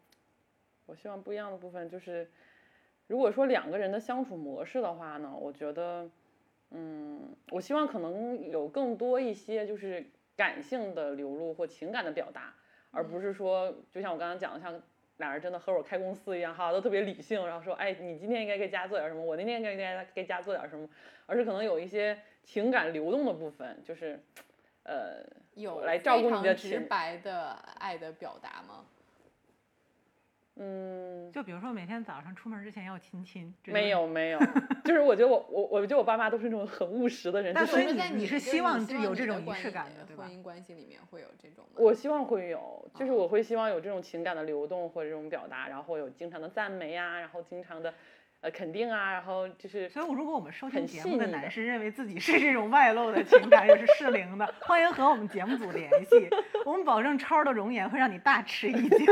[0.85, 2.29] 我希望不一样的部分就是，
[3.07, 6.09] 如果说两个人的相处模式的话呢，我觉得，
[6.71, 12.53] 嗯，我希望可能有更多一些就是感性的流露或情感的表达，
[12.91, 14.81] 而不是说就像我刚刚讲的，像
[15.17, 20.87] 俩人真的合伙开公司一样，哈，都特别理性，然后说，哎，你今天应该给家做点什么，我那天应该给家给家做点什么，
[21.25, 24.19] 而是可能有一些情感流动的部分，就是，
[24.83, 25.23] 呃，
[25.55, 28.85] 有来照顾你的直情白的爱的表达吗？
[30.59, 33.89] 嗯，就比如说每天早上出门之前要亲亲，没。
[33.89, 34.39] 有没有，
[34.83, 41.71] 就是我觉得我我我觉得我爸妈都是那种很务实的人，就但所以是你你是希望你这有这种仪式感的对吧婚姻关系里面会有这种吗？
[41.75, 47.93] 我希望会有，就是哦我会希望有这种情感的流动或者这种表达，然后有经常的赞美啊，然后经常的
[48.41, 56.29] 呃肯定啊，然后就是所以，我如果我们收听节目的男士认为自己是这种外露的情感又是适龄的，欢迎和我们节目组联系，
[56.65, 59.07] 我们保证超的容颜会让你大吃一惊，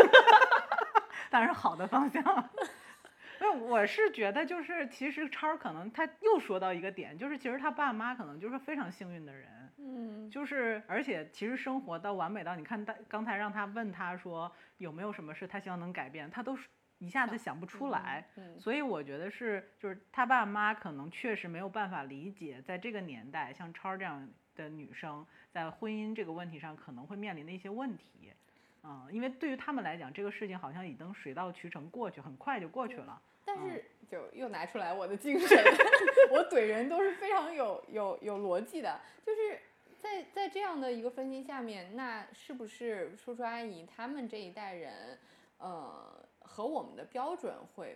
[1.35, 2.23] 当然是好的方向。
[3.41, 16.69] 因为我是觉得，就是其实超儿可能他又说到一个点，就是其实他爸妈可能就是非常幸运的人，嗯，就是而且其实生活到完美到，你看他刚才让他问他说有没有什么事他希望能改变，他都是
[16.99, 18.25] 一下子想不出来。
[18.37, 28.31] 嗯，所以我觉得是，就是他爸妈可能确实没有办法理解，在这个年代，像超儿这样的女生在婚姻这个问题上可能会面临的一些问题。
[28.87, 33.19] 嗯，因为对于他们来讲，这个事情好像已经水到渠成过去，很快就过去了。
[33.19, 35.63] 嗯但是就又拿出来我的精神，
[36.31, 39.59] 我怼人都是非常有有有逻辑的，就是
[40.01, 45.19] 在在这样的一个分析下面，那是不是叔叔阿姨他们这一代人，
[45.59, 47.95] 呃，和我们的标准会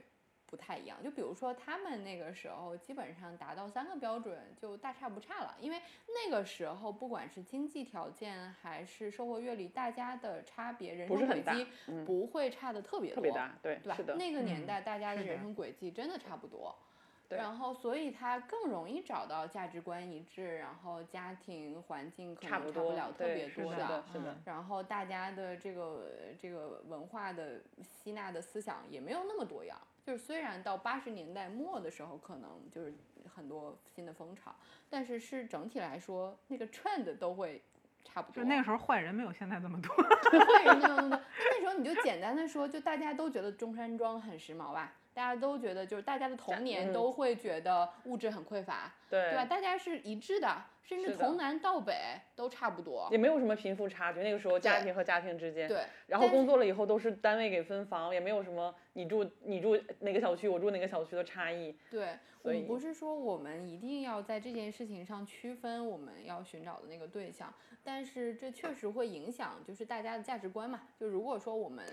[0.49, 0.97] 不太一样？
[1.03, 14.15] 就比如说他们那个时候基本上达到三个标准就大差不差了，因为那个时候不管是经济条件还是生活阅历，大家的差别人生轨迹嗯不会差的特别多，特别大，对，对吧？
[14.15, 16.88] 那个年嗯代大家的人生轨迹真的差不多，对
[17.37, 26.07] 然后所以他更容易找到价值观一致，然后家庭环境可差不多能差不了特别多是的的，是的嗯，然后大家的这个
[26.41, 29.77] 这个文化的吸纳的思想也没有那么多样。
[30.03, 32.93] 就是虽然到八十年代末的时候，可能就是
[33.35, 34.55] 很多新的风潮，
[34.89, 37.61] 但是是整体来说，那个 trend 都会
[38.03, 38.41] 差不多。
[38.41, 39.93] 就那个时候坏人没有现在这么多。
[39.93, 41.19] 坏 人没有那么多，
[41.51, 46.93] 那时候你就简单的说，就大家都觉得中山装很时髦吧，大家都觉得就是大家的童年嗯。
[46.93, 49.35] 都会觉得物质很匮乏，对对。
[49.35, 49.43] 吧？
[49.43, 51.93] 大家是一致的，甚至从南到北
[52.35, 53.17] 都差不多也。
[53.17, 54.21] 没有什么贫富差距。
[54.21, 61.77] 那个时候家庭和家庭之间，对，然后工作了以后都是单位给分房，也没有什么你住你住哪个小区，我住哪个小区的差异。
[61.91, 70.81] 对，我们不是说我们一定要在这件事情上区分我们要寻找的那个对象，但是这确实会影响就是大家的价值观嘛。
[70.99, 71.85] 就如果说我们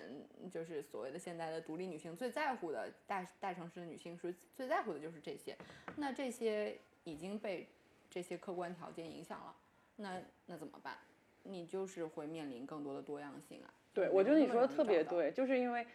[0.51, 5.55] 就是所谓的现在的独立女性最在乎的大大城市的女性是最在乎的就是这些，
[5.97, 7.69] 那这些已经被
[8.17, 9.55] 这些客观条件影响了，
[9.97, 10.95] 那那怎么办？
[11.43, 13.69] 你就是会面临更多的多样性啊。
[13.93, 14.67] 对，我觉得你说的。
[14.67, 15.87] 特别对，就是因为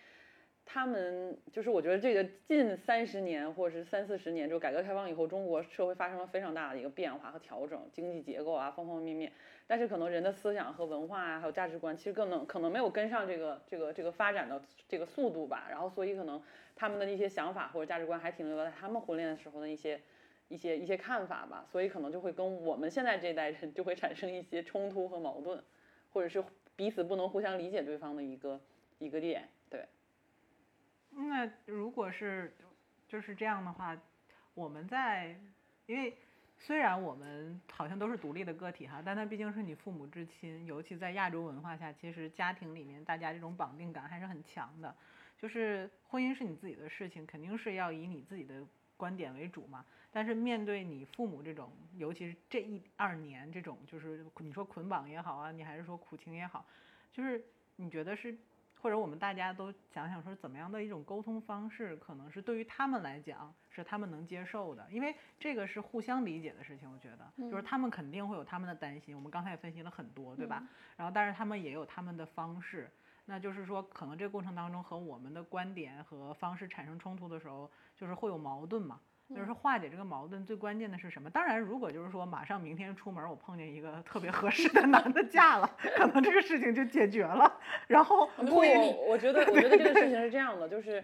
[0.63, 9.33] 他们就是我觉得这个近三十年或者是三四十年，就改革开放以后，中国社会发生了非常大的一个变化和调整，经济结构啊方方面面。
[9.65, 15.65] 但是可能人的思想和文化啊，还有价值观，其实更能可能没有跟上这个这个这个发展的这个速度吧。
[15.71, 16.39] 然后所以可能
[16.75, 19.99] 他们的一些想法或者价值观还停留在他们婚恋的时候的一些。
[20.51, 25.63] 一些一些看法吧，所以可能就会跟我们现在这代人就会产生一些冲突和矛盾，
[26.11, 26.43] 或者是
[26.75, 28.59] 彼此不能互相理解对方的一个
[28.99, 29.47] 一个点。
[29.69, 29.87] 对，
[31.11, 32.53] 那如果是
[33.07, 33.97] 就是这样的话，
[34.53, 35.35] 我们在
[35.85, 36.17] 因为
[36.57, 44.93] 虽然我们好像都是独立的个体哈，但它毕竟是你父母至亲，尤其在亚洲文化下，其实家庭里面大家这种绑定感还是很强的。
[45.37, 48.63] 就是婚姻是你自己的事情，肯定是要以你自己的
[48.95, 49.83] 观点为主嘛。
[50.11, 56.65] 但是面对你父母这种，尤其是这一二年这种，就是你说捆绑也好啊，你还是说苦情也好，
[57.13, 57.41] 就是
[57.77, 58.37] 你觉得是，
[58.81, 66.91] 或者我们大家都想想说，怎么样的一种沟通方式，可能是对于他们来讲是他们能接受的，因为这个是互相理解的事情。
[66.91, 70.67] 我觉得，就是他们肯定会有他们的担心，我们刚才也分析了很多，对吧？
[70.97, 72.91] 然后，但是他们也有他们的方式。
[73.25, 78.99] 那就是说，可能这个过程当中和我们的观点和方式产生冲突的时候，就是会有矛盾嘛。
[79.35, 81.29] 就是化解这个矛盾最关键的是什么？
[81.29, 87.51] 当然，如果就是说马上明天出门，我碰见一个特别合适的男的嫁了，可能这个事情就解决了。
[87.87, 88.57] 然后不，
[89.07, 91.03] 我觉得 我觉得这个事情是这样的，就是，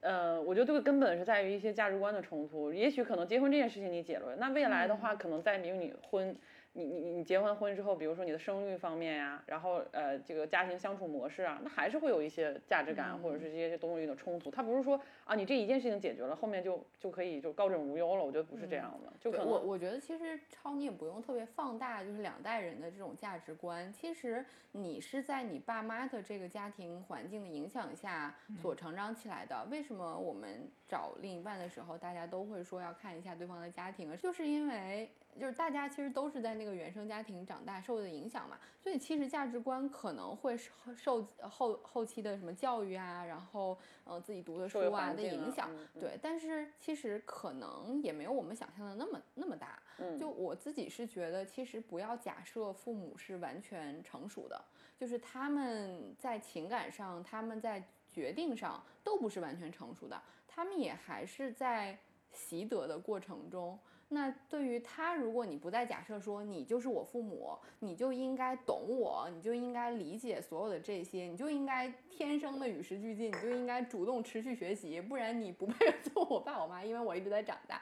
[0.00, 2.72] 呃，我觉得这个根本是在于一些价值观的冲突。
[2.72, 6.36] 也许可能结婚这件事情你解了，那未来的话，可能在于你婚。
[6.78, 14.48] 你你你结完婚之后，比如说你的生育方面呀、然后呃这个家庭相处模式啊，那还是会有一些价值感、或者是这些东西的冲突。
[14.48, 18.24] 它不是说啊你这一件事情解决了，后面就就可以就高枕无忧了。
[18.24, 23.92] 我觉得不是这样的，就可能我我觉得其实超你也不用特别放大，就是两代人的这种价值观。
[23.92, 29.66] 其实你是在你爸妈的这个家庭环境的影响下所成长起来的。
[29.68, 35.10] 为什么我们找另一半的时候，大家都会说要看一下对方的家庭，就是因为。
[35.38, 46.18] 就是大家其实都是在那个原生家庭长大受的影响嘛，所以其实价值观可能会受受后后期的什么教育啊，然后呃自己读的书啊的影响，对。
[46.20, 49.80] 但是其实可能也没有我们想象的那么那么大。
[50.18, 54.60] 就我自己是觉得，其实不要假设父母是完全成熟的，
[54.96, 60.20] 就是他们在情感上，他们在决定上都不是完全成熟的，
[60.58, 61.96] 他们也还是在
[62.32, 63.78] 习得的过程中。
[64.08, 77.80] 那对于他，如果你不再假设说你就是我父母，你就应该懂我，你就应该理解所有的这些，你就应该天生的与时俱进，你就应该主动持续学习，不然你不配 做我爸我妈，因为我一直在长大。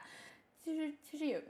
[0.63, 1.43] 其实其实也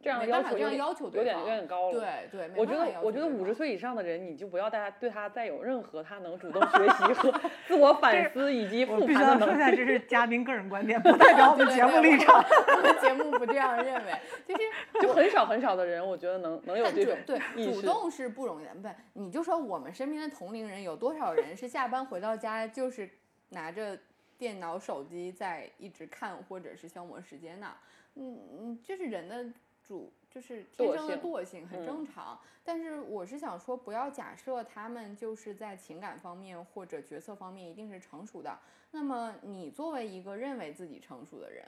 [0.00, 2.00] 这样要求这样要求有点有点高了。
[2.00, 9.52] 对对，我觉得我觉得五十岁以上的人，你就不要大家对他再有任何他能主动 学习和自我反思以及复盘的能力。
[9.54, 12.44] 说下，这是嘉宾个人观点，不代表我们节目立场。
[12.76, 14.12] 我们节目不这样认为，
[14.46, 14.62] 就是
[15.00, 18.70] 就很少很少的人，我觉得能能有这种对主动是不容易的。
[18.80, 23.10] 不，你就说我们身边的同龄人有多少人是下班回到家就是
[23.48, 23.98] 拿着
[24.38, 27.72] 电脑、手机在一直看或者是消磨时间呢？
[28.14, 29.44] 嗯嗯，这是人的。
[29.88, 32.38] 主就是天生的惰性，很正常。
[32.62, 38.58] 但是我是想说，不要假设他们就是在情感方面或者决策方面一定是成熟的。
[38.90, 41.64] 那么你作为一个认为自己成熟的人，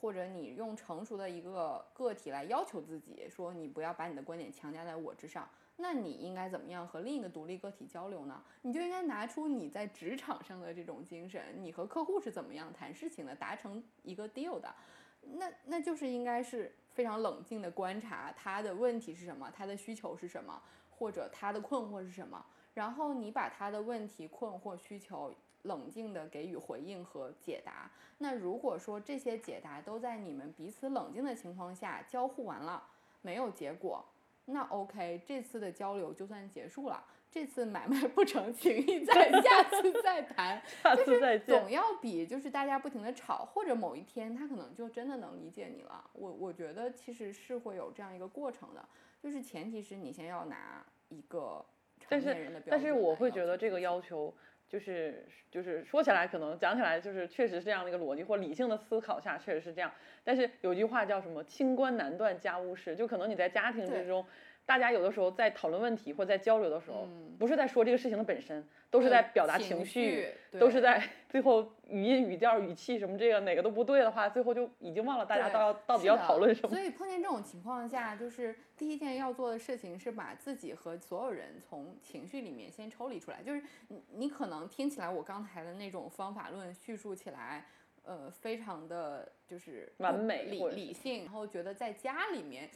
[0.00, 8.42] 或者你用成熟的一个个体来要求自己，说你不要把你的观点强加在我之上，那你应该怎么样和另一个独立个体交流呢？
[8.62, 14.74] 你就应该拿出你在职场上的这种精神，你和客户是怎么样谈事情的，达成一个 deal 的。
[15.20, 25.32] 那那就是应该是非常冷静的观察他的问题是什么，他的需求是什么，或者他的困惑是什么，然后你把他的问题、困惑、需求
[25.62, 27.88] 冷静的给予回应和解答。
[28.18, 32.82] 那如果说这些解答都在你们彼此冷静的情况下交互完了，
[33.22, 34.04] 没有结果，
[34.46, 37.04] 那 OK，这次的交流就算结束了。
[37.38, 41.46] 这次买卖不成，情谊在， 下次再再谈， 下次再见。
[41.46, 46.02] 总要比就是大家不停的吵，或者某一天他可能就真的能理解你了。
[46.14, 48.84] 我我觉得其实是会有这样一个过程的，
[49.22, 51.64] 就是前提是你先要拿一个
[52.00, 54.34] 成年人的标准但是我会觉得这个要求
[54.68, 59.92] 就是就是说起来可能讲起来就是确实是这样的一个逻辑，或理性的思考下确实是这样。
[60.24, 64.26] 但是有句话叫什么“清官难断家务事”，就可能你在家庭之中，
[64.68, 76.68] 大家有的时候在讨论问题或者在交流的时候，嗯不是在说这个事情的本身，都是在表达情绪，绪都是在 最后语音、语调、语气什么这个哪个都不对的话，最后就已经忘了大家到要到底要讨论什么。
[76.68, 83.42] 所以碰见这种情况下，就是第一件要做的事情是把自己和所有人从情绪里面先抽离出来。
[83.42, 87.64] 就是你你可能听起来我刚才的那种方法论叙述起来，
[88.02, 92.68] 呃，非常的就是完美理美理性，然后觉得在家里面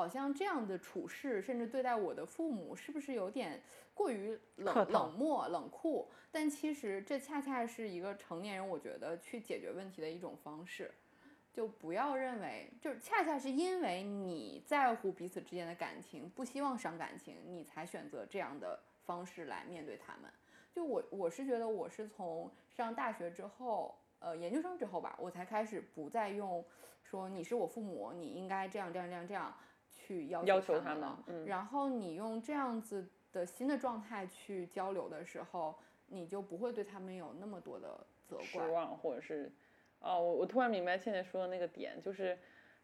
[0.00, 3.60] 好像这样的处事，甚至对待我的父母，是不是有点
[3.92, 6.08] 过于冷冷漠、冷酷？
[6.32, 10.90] 但其实这恰恰是一个成年人，我觉得去解决问题的一种方式。
[11.52, 20.30] 就不要认为，就是恰恰是因为你在乎彼此之间的感情，不希望伤感情，你才选择这样的方式来面对他们。
[20.72, 26.64] 就我我是觉得我是从上大学之后，呃，研究生之后吧，我才开始不再用
[27.02, 29.54] 说你是我父母，你应该这样这样这样这样
[30.10, 31.22] 去要要求他们了。
[31.28, 38.66] 嗯然后你用这样子的新的状态去交流的时候，你就不会对他们有那么多的责怪。
[38.66, 39.52] 失望，或者是，
[40.00, 42.36] 哦，我我突然明白倩倩说的那个点，就是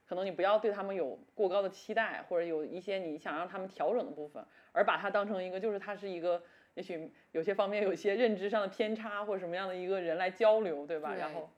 [0.07, 6.41] 可能你不要对他们有过高的期待，或者有一些你想让他们调整的部分，而把它当成一个就是他是一个，
[6.75, 11.13] 也许有些方面有一些认知上的偏差或者什么样的一个人来交流，对吧？
[11.17, 11.51] 然后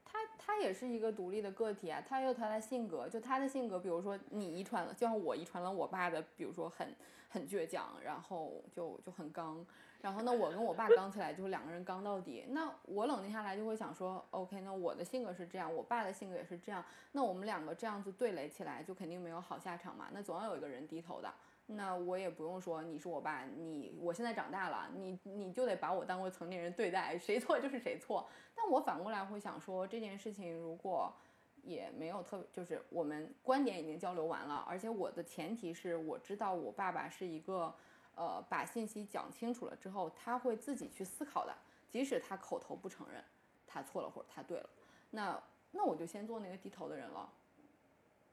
[0.49, 6.89] 他也是一个独立的个体啊，他有他的性格，就他的性格，比如说你遗传了，就像我遗传了我爸的，比如说很
[7.29, 9.63] 很倔强，然后就就很刚，
[10.01, 12.47] 然后那，我跟我爸刚起来就是两个人刚到底。
[12.49, 16.83] 那我冷静下来就会想说，OK，那我的性格是这样，我爸的性格也是这样，
[17.13, 20.09] 那我们两个这样子对垒起来，就肯定没有好下场嘛。
[20.13, 21.31] 那总要有一个人低头的。
[21.71, 28.27] 那我也不用说你是我爸，你我现在长大了，你你就得把我当过成年人对待，谁错就是谁错。
[28.55, 31.15] 但我反过来会想说，这件事情如果
[31.63, 37.75] 也没有特，就是我们观点已经交流完了，而且我的前提是我知道我爸爸是一个，
[38.15, 41.55] 呃，把信息讲清楚了之后，他会自己去思考的，
[41.91, 43.23] 即使他口头不承认
[43.67, 44.71] 他错了或者他对了，
[45.11, 45.39] 那
[45.71, 47.31] 那我就先做那个低头的人了。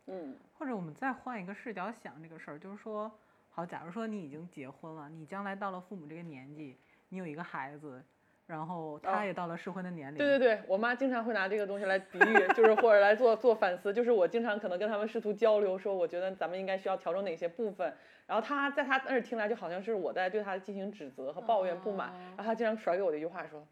[0.07, 3.11] 嗯，或者我们再换一个视角想这个事儿，就是说，
[3.55, 6.77] 好，假如说你已经结婚了，你将来到了父母这个年纪，
[7.07, 8.03] 你有一个孩子，
[8.45, 17.93] 然后他哦也到了适婚的年龄，对对对，我妈经常会拿这个东西来比喻，就是或者来做做反思，就是我经常可能跟他们试图交流，说我觉得咱们应该需要调整哪些部分，
[18.27, 22.13] 然后他在他那儿听来就好像是我在对他进行指责和抱怨不满，哦。
[22.35, 23.65] 然后他经常甩给我的一句话说，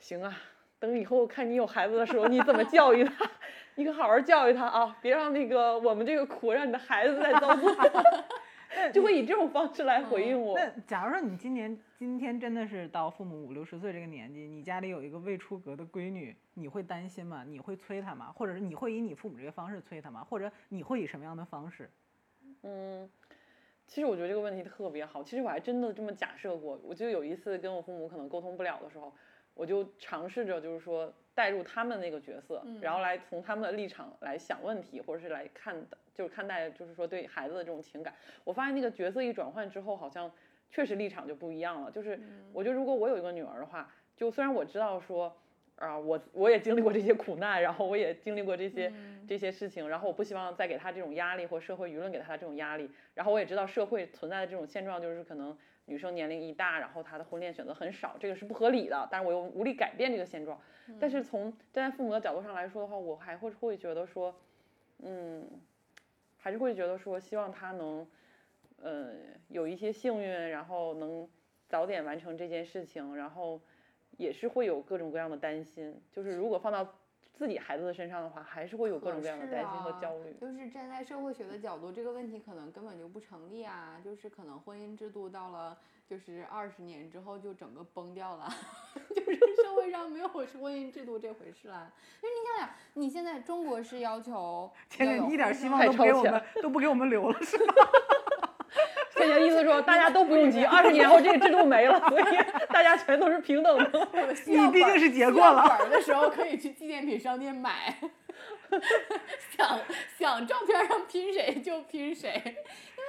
[0.00, 0.36] 行啊，
[0.80, 3.30] 等以后看你有孩子的时候，你怎么教育他，
[3.76, 7.72] 你可好好教育他啊，别让那个我们这个苦让你的孩子再遭罪，
[8.92, 10.58] 就会以这种方式来回应我。
[10.58, 17.44] 那假如说你今年今天真的是到父母五六十岁这个年纪，你家里有一个未出阁的闺女，你会担心吗？
[17.46, 18.32] 你会催她吗？
[18.32, 20.24] 或者是你会以你父母这个方式催她吗？
[20.24, 21.90] 或者你会以什么样的方式？
[22.62, 23.08] 嗯，
[23.86, 25.22] 其实我觉得这个问题特别好。
[25.22, 26.80] 其实我还真的这么假设过。
[26.82, 29.12] 我就有一次跟我父母可能沟通不了的时候，
[29.54, 38.12] 我就尝试着就是说带入他们那个角色，然后来从他们的立场来想问题，或者是来看的，就是看待就是说对孩子的这种情感。
[38.42, 40.30] 我发现那个角色一转换之后，好像
[40.68, 41.90] 确实立场就不一样了。
[41.90, 42.20] 就是
[42.52, 45.34] 我觉得如果我有一个女儿的话，就虽然我知道说。
[45.80, 48.92] 啊，我我也经历过这些苦难，然后我也经历过这些、
[49.28, 52.90] 这些事情，然后我不希望再给他这种压力，或社会舆论给他这种压力。
[53.14, 59.08] 然后我也知道社会存在的这种现状，就是可能女生年龄一大，然后她的婚恋选择很少，这个是不合理的。
[59.08, 60.60] 但是我又无力改变这个现状。
[60.98, 64.34] 但是从站在父母的角度上来说的话，我还会会觉得说，
[65.04, 65.48] 嗯，
[66.48, 68.08] 还是会觉得说，希望他能，
[68.80, 69.12] 呃，
[69.48, 71.28] 有一些幸运，然后能
[71.68, 73.60] 早点完成这件事情，然后。
[74.16, 76.84] 也是会有各种各样的担心，就是如果放到
[77.34, 80.30] 自己孩子的身上的话，还是会有各种各样的担心和焦虑。
[80.30, 84.00] 啊、就是站在社会学的角度，这个问题可能根本就不成立啊！
[84.02, 85.78] 就是可能婚姻制度到了
[86.08, 88.48] 就是二十年之后就整个崩掉了，
[89.14, 91.92] 就是社会上没有婚姻制度这回事了。
[92.22, 97.74] 就是你想想，你现在中国是要求 现在一点希望都不给我们都不给我们留了，是吗？
[99.10, 102.24] 倩倩意思说，大家都不用急， 二十年后这个制度没了，所以
[102.68, 104.08] 大家全都是平等的。
[104.46, 107.98] 你你毕竟是结过了本儿的时候可以去纪念品商店买，
[109.56, 109.78] 想
[110.18, 113.04] 想照片上拼谁就拼谁，因为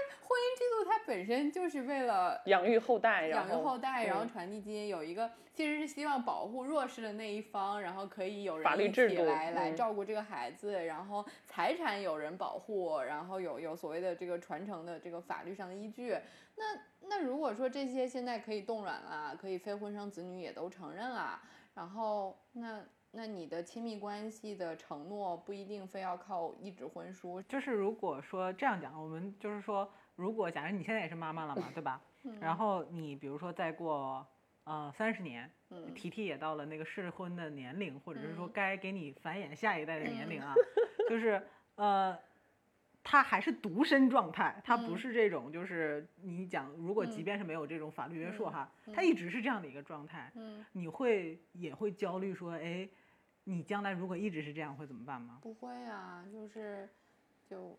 [0.57, 16.15] 制度它本身就是为了养育后代，然养育后后代，然后嗯传递基因，有一个其实是希望保护弱势的那一方，然后可以有人法律一起制度来来嗯照顾这个孩子，然后财产有人保护，然后有有所谓的这个传承的这个法律上的依据。
[16.55, 21.41] 那那如果说这些现在可以冻卵啦，可以非婚生子女也都承认啦，
[21.73, 32.01] 然后那那你的亲密关系的承诺不一定非要靠一纸婚书，就是如果说这样讲，我们就是说，如果假如你现在也是妈妈了嘛，对吧？
[32.41, 34.25] 然后你比如说再过
[34.65, 40.53] 呃三十年，嗯提提也到了那个适婚的年龄，或者是说嗯该给你繁衍下一代的年龄啊，
[41.07, 41.41] 就是
[41.75, 42.17] 呃。
[43.01, 52.87] 他还是独身状态，他不嗯是这种，就是你讲，如果即嗯便是没有这种法律约束嗯哈，他一直是这样的一个状态，嗯，你会也会焦虑说，哎，
[53.45, 55.39] 你将来如果一直是这样会怎么办吗？
[55.41, 56.87] 不会啊，就是
[57.49, 57.77] 就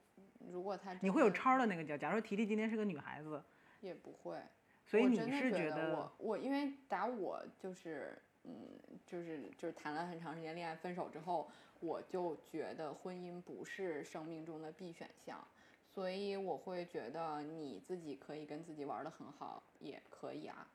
[0.51, 3.41] 如果他你会有超的那个角，假如说提提今天是个女孩子，
[3.81, 4.37] 也不会。
[4.85, 11.49] 所以你是觉得我我因为打我就是嗯就是就是谈了很长时间恋爱，分手之后，
[11.79, 15.47] 我就觉得婚姻不是生命中的必选项，
[15.87, 20.69] 所以我会觉得你自己可以跟自己玩的很好，也可以啊。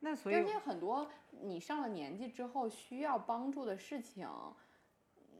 [0.00, 4.28] 那所以而且很多你上了年纪之后需要帮助的事情，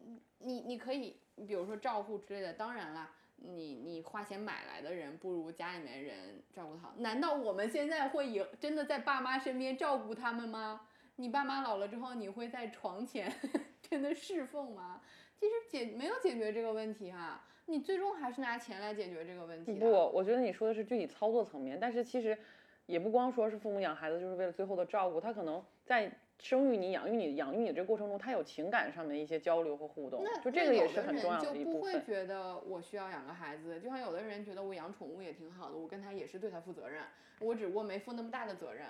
[0.04, 3.10] 嗯你你可以你比如说照顾之类的，当然啦。
[3.44, 6.94] 你你花钱买来的人，不如家里面人照顾好。
[6.98, 10.82] 难道我们现在会以真的在爸妈身边照顾他们吗？
[11.16, 13.32] 你爸妈老了之后，你会在床前
[13.82, 15.00] 真的侍奉吗？
[15.34, 19.72] 其实解没有解决这个问题哈、你最终还是拿钱来解决这个问题。
[19.72, 22.38] 不，我觉得你说的是具体操作层面，但是其实
[22.86, 26.08] 也不光说是父母养孩子就是为了最后的照顾，他可能在
[26.42, 32.04] 生育你、养育你、养育你的这个过程中，他有情感上面的一些交流和互动，那就这那个也是有的人很重要的就不会一部分。
[32.04, 37.04] 觉得我需要养个孩子，就像有的人觉得我养宠物也挺好的，我跟他也是对他负责任，
[37.38, 38.88] 我只不过没负那么大的责任，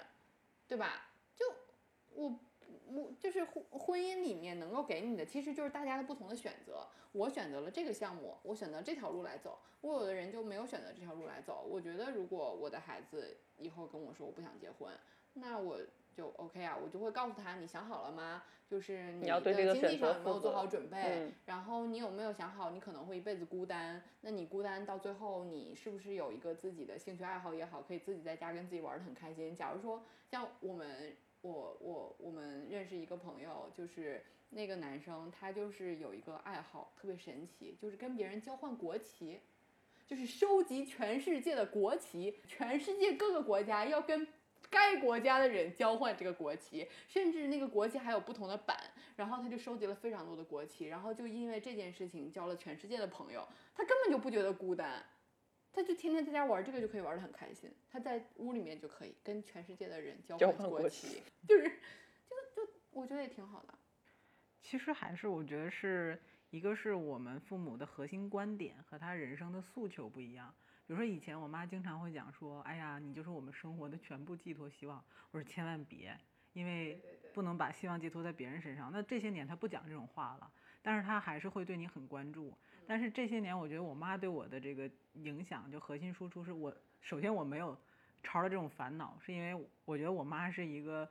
[0.66, 1.10] 对吧？
[1.36, 1.44] 就
[2.14, 2.38] 我
[2.88, 6.86] 我就是婚婚姻里面能够给你的，其实就是大家的不同的选择。
[7.12, 11.66] 我选择了这个项目，我选择这条路来走，我有的人就没有选择这条路来走。
[11.68, 14.90] 我觉得如果我的孩子以后跟我说我不想结婚，
[15.34, 15.78] 那我
[16.14, 18.42] 就 OK 啊，我就会告诉他，你想好了吗？
[18.68, 19.40] 就是你的
[19.74, 20.96] 经济上有没有做好准备？
[20.98, 24.02] 嗯然后你有没有想好，你可能会一辈子孤单？
[24.22, 29.54] 那你孤单到最后，你是不是有一个自己的兴趣爱好也好，可以自己在家跟自己玩的很开心？
[29.54, 39.40] 假如说像我们，我我我们认识一个朋友，就是那个男生，他就是有一个爱好特别神奇，就是跟别人交换国旗。
[40.04, 44.26] 就是收集全世界的国旗，全世界各个国家要跟
[44.72, 48.74] 该国家的人交换这个国旗，甚至那个国旗还有不同的版，
[49.16, 55.04] 然后他就收集了非常多的国旗，然后就因为这件事情交了全世界的朋友，他根本就不觉得孤单，
[55.74, 63.74] 他就天天在家玩这个就可以玩得很开心，他在屋里面就可以跟全世界的人交交换换国旗，就是就就我觉得也挺好的。
[64.62, 66.18] 其实还是我觉得是
[66.48, 70.54] 一个是我们父母的核心观点和他人生的诉求不一样。
[70.86, 75.02] 比如说以前我妈经常会讲说，哎呀，你就是我们生活的全部寄托希望。
[75.30, 76.16] 我说千万别，
[76.52, 77.00] 因为
[77.32, 78.90] 不能把希望寄托在别人身上。
[78.92, 80.50] 那这些年她不讲这种话了，
[80.82, 82.56] 但是她还是会对你很关注。
[82.86, 87.76] 但是这些年我觉得我妈对我的这个影响，就核心输出是我首先我没有
[88.22, 91.08] 朝着这种烦恼，是因为我觉得我妈是一个。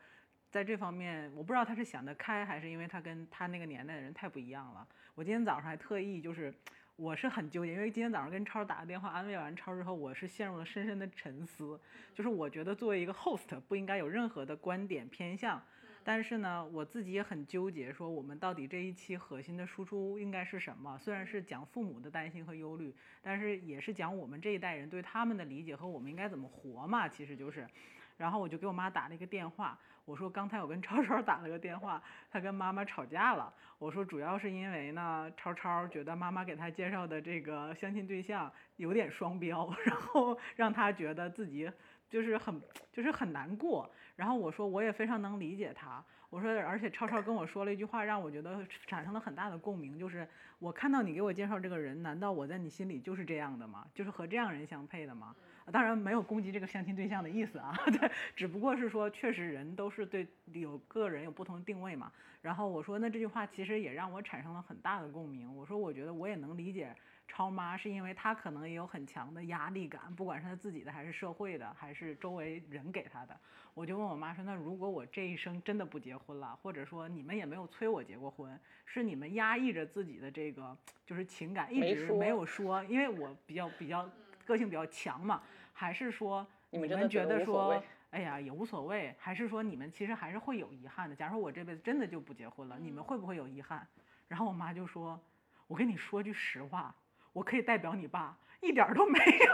[0.52, 4.86] 在这方面，我不知道他是想得开，还是因为他跟他那个年代的人太不一样了。
[5.16, 6.54] 我今天早上还特意就是，
[7.02, 11.80] 我是很纠结，因为今天早上跟超打个电话安慰完超之后，我是陷入了深深的沉思。
[12.14, 15.60] 就是我觉得作为一个 host 不应该有任何的观点偏向，
[16.04, 20.95] 但是呢，我自己也很纠结，说我们到底这一期核心的输出应该是什么？
[20.99, 22.93] 虽然是讲父母的担心和忧虑，
[23.24, 27.68] 但是也是讲我们这一代人对他们的理解和我们应该怎么活嘛，其实就是。
[28.16, 29.80] 然后我就给我妈打了一个电话，
[30.12, 33.53] 我说刚才我跟超超打了个电话，他跟妈妈吵架了。
[33.80, 41.72] 我说主要是因为呢，超超觉得妈妈给他介绍的这个相亲对象有点双标， 然后让他觉得自己
[42.09, 43.89] 就是很就是很难过。
[44.18, 50.28] 然后我说我也非常能理解他，我说而且超超跟我说了一句话，让我觉得产生了很大的共鸣，就是
[50.59, 53.88] 我看到你给我介绍这个人，难道我在你心里就是这样的吗？
[53.95, 55.34] 就是和这样人相配的吗？
[55.72, 62.12] 当然没有攻击这个相亲对象的意思啊， 对，只不过是说确实人都是对有个人有不同的定位嘛。
[62.42, 65.56] 然后我说那这句话其实也让我产生了很大的共鸣。
[65.56, 66.94] 我说我觉得我也能理解
[67.28, 73.38] 超妈，是因为她可能也有很强的压力感，不管是她自己的还是社会的，还是周围人给她的。
[73.74, 84.10] 我就问我妈说，那如果我这一生真的不结婚了，或者说你们也没有催我结过婚，是你们压抑着自己的这个就是情感，一直没有说，因为我比较比较。
[84.44, 85.42] 个性比较强嘛，
[85.74, 91.16] 还是说你们觉觉得说谓，哎呀也无所谓，还是说你们其实还是会有遗憾的？
[91.16, 93.88] 假如说我这辈子真的就不结婚了，你们会不会有遗憾？
[94.28, 95.20] 然后我妈就说
[95.68, 96.96] ：“我跟你说句实话，
[97.34, 99.54] 我可以代表你爸，一点儿都没有。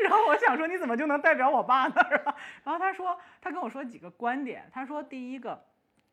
[0.00, 1.94] 然后我想说，你怎么就能代表我爸呢？
[2.08, 2.36] 是吧？
[2.64, 4.70] 然后他说，他跟我说几个观点。
[4.72, 5.60] 他说，第一个，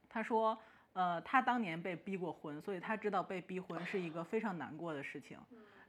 [0.09, 0.57] 他说，
[0.93, 5.37] 呃，他当年被逼过婚，所以他知道被逼婚是一个非常难过的事情，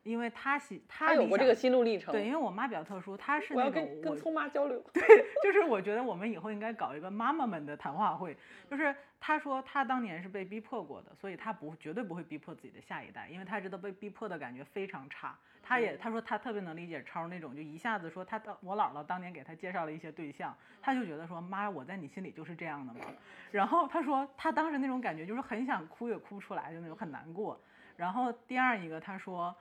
[0.06, 2.12] 因为他喜他他有过这个心路历程。
[2.12, 4.80] 对，因为我妈比较特殊，她是那种我跟跟聪妈交流。
[4.92, 5.02] 对
[5.42, 8.36] 就是我觉得我们以后应该搞一个妈妈们的谈话会。
[8.70, 15.36] 就是她说她当年是被逼迫过的，所以她不绝对不会逼迫自己的下一代，因为她知道被逼迫的感觉非常差。
[15.62, 23.00] 她也她说她特别能理解超那种，就一下子说她当我姥姥当年给她介绍了一些对象，她就觉得说妈我在你心里就是这样的嘛。
[23.50, 27.60] 然后她说她当时那种感觉就是很想哭也哭不出来，就那种很难过。
[27.96, 29.54] 然后第二一个她说。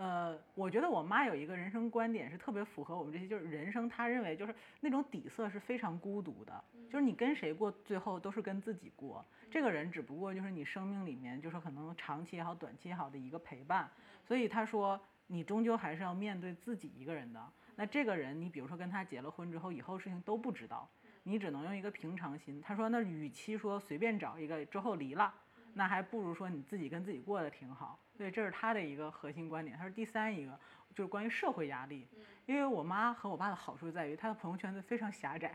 [0.00, 9.22] 呃，我觉得我妈有一个人生观点是特别符合我们这些，就是人生，她认为就是那种底色是非常孤独的，就是你跟谁过，最后都是跟自己过。
[9.50, 13.90] 这个人只不过就是你生命里面，就是可能长期也好、短期也好的一个陪伴。
[14.24, 17.52] 所以她说，你终究还是要面对自己一个人的。
[17.76, 20.88] 那这个人，你比如说跟他结了婚之后，以后事情都不知道，
[21.24, 22.58] 你只能用一个平常心。
[22.62, 25.34] 她说，那与其说随便找一个之后离了，
[25.74, 27.98] 那还不如说你自己跟自己过得挺好。
[28.16, 29.76] 所以，这是他的一个核心观点。
[29.78, 30.58] 他说第三一个
[30.94, 32.06] 就是关于社会压力，
[32.44, 35.54] 因为我妈和我爸的好处在于他的朋友圈子非常狭窄，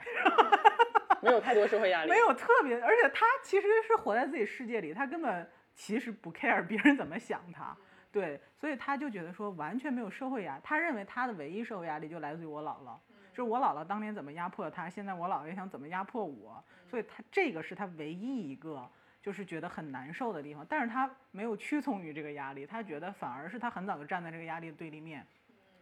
[1.21, 2.09] 没有太多社会压力。
[2.09, 7.77] 没有特别，而且他其实是活在自己世界里，他根本其实不 care 别人怎么想他。
[8.11, 12.97] 对，所以他就觉得说完全没有社会压，他认为他的唯一社会压力就来自于我姥姥，
[13.29, 18.89] 就是我姥姥当年怎么压迫他，现在我姥爷想怎么压迫我，所以他这个是他唯一一个。
[19.25, 25.25] 就是觉得很难受的地方，但是他没有屈从于这个压力，他觉得反而是他很早就站在这个压力的对立面，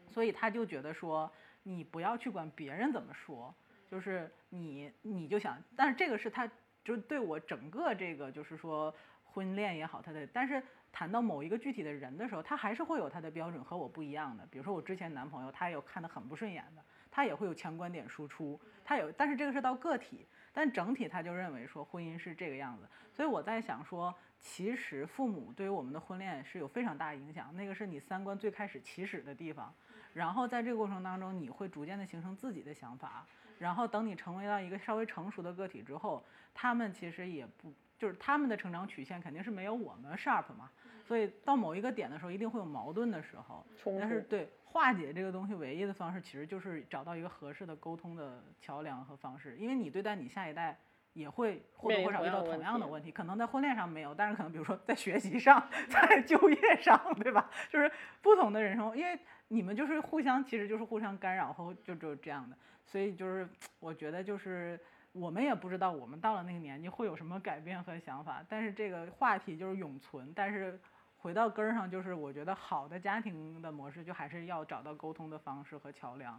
[0.09, 1.29] 所以他就觉得说，
[1.61, 3.53] 你不要去管别人怎么说，
[3.91, 6.49] 就是你你就想，但是这个是他
[6.85, 10.63] 就对我整个这个就是说婚恋也好，他的，但是
[10.93, 16.81] 谈到某一个具体的人的时候，他还是会有他的标准和我不一样的，比如说我之前男朋友，他有看得很不顺眼的，
[17.11, 20.25] 他也会有强观点输出，他有，但是这个是到个体。
[20.53, 29.73] 但整体他就认为说婚姻是这个样子，所以我在想说，其实父母对于我们的婚恋是有非常大的影响，那个是你三观最开始起始的地方，
[30.13, 33.25] 然后在这个过程当中，你会逐渐的形成自己的想法，
[33.57, 36.23] 然后等你成为到一个稍微成熟的个体之后，
[36.53, 40.69] 他们其实也不就是他们的成长曲线肯定是没有我们 sharp 嘛，
[41.13, 43.63] 所以到某一个点的时候，一定会有矛盾的时候，
[43.99, 49.55] 但是对化解这个东西唯一的方式，其实就是找到一个合适的沟通的桥梁和方式。
[49.57, 50.75] 因为你对待你下一代，
[51.13, 57.47] 也会或多或少遇到同样的问题，可能在婚恋上没有，但是可能比如说在学习上， 在就业上，对吧？
[57.69, 62.57] 就是不同的人生，因为你们就是互相，其实就是互相干扰后就就这样的。
[62.87, 63.47] 所以就是
[63.79, 64.79] 我觉得就是
[65.11, 70.79] 我们也不知道我们到了那个年纪会有什么改变和想法，但是这个话题就是永存，但是。
[71.23, 76.37] 回到根儿上，就是我觉得好的家庭的模式，就还是要找到沟通的方式和桥梁，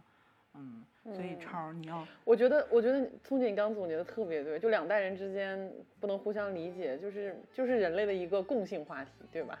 [0.53, 9.59] 嗯，所以超你要，我觉得，我觉得聪姐你刚总结的特别对，就两代人之间不能互相理解，就是就是人类的一个共性话题，对吧？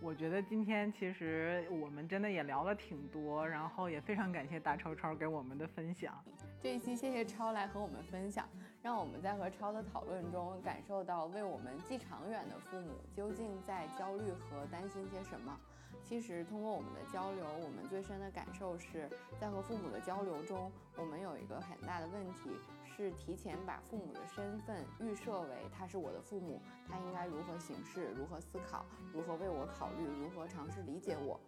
[0.00, 6.14] 我觉得今天其实我们真的也聊了挺多，然后也非常感谢大超超给我们的分享。
[6.60, 8.48] 这一期谢谢超来和我们分享，
[8.82, 15.58] 让我们在和超的讨论中感受到为我们既长远的父母究竟在焦虑和担心些什么。
[16.04, 19.08] 其实通过我们的交流，我们最深的感受是
[19.40, 22.50] 在和父母的交流中，我们有一个很大的问题。
[22.96, 31.38] 是提前把父母的身份预设为他是我的父母，他应该如何行事，如何思考，如何为我考虑，如何尝试理解我。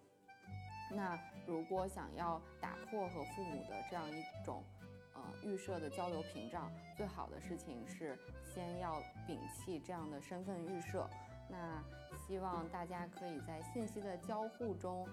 [0.94, 4.62] 那如果想要打破和父母的这样一种
[5.14, 11.08] 呃预设的交流屏障，最好的事情是先要摒弃这样的身份预设。
[11.48, 11.82] 那
[12.26, 15.08] 希望大家可以在信息的交互中，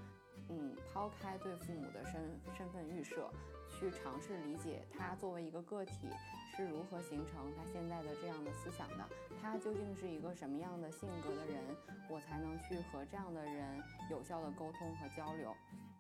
[0.50, 3.32] 嗯，抛开对父母的身身份预设。
[3.80, 6.10] 去尝试理解他作为一个个体
[6.56, 9.06] 是如何形成他现在的这样的思想的，
[9.42, 11.62] 他究竟是一个什么样的性格的人，
[12.10, 15.54] 我才能去和这样的人有效的沟通和交流。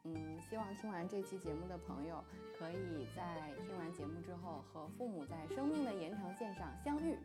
[0.03, 2.23] 嗯，希望听完这期节目的朋友，
[2.57, 7.17] 可以在听完节目之后和父母在生命的延长线上相遇。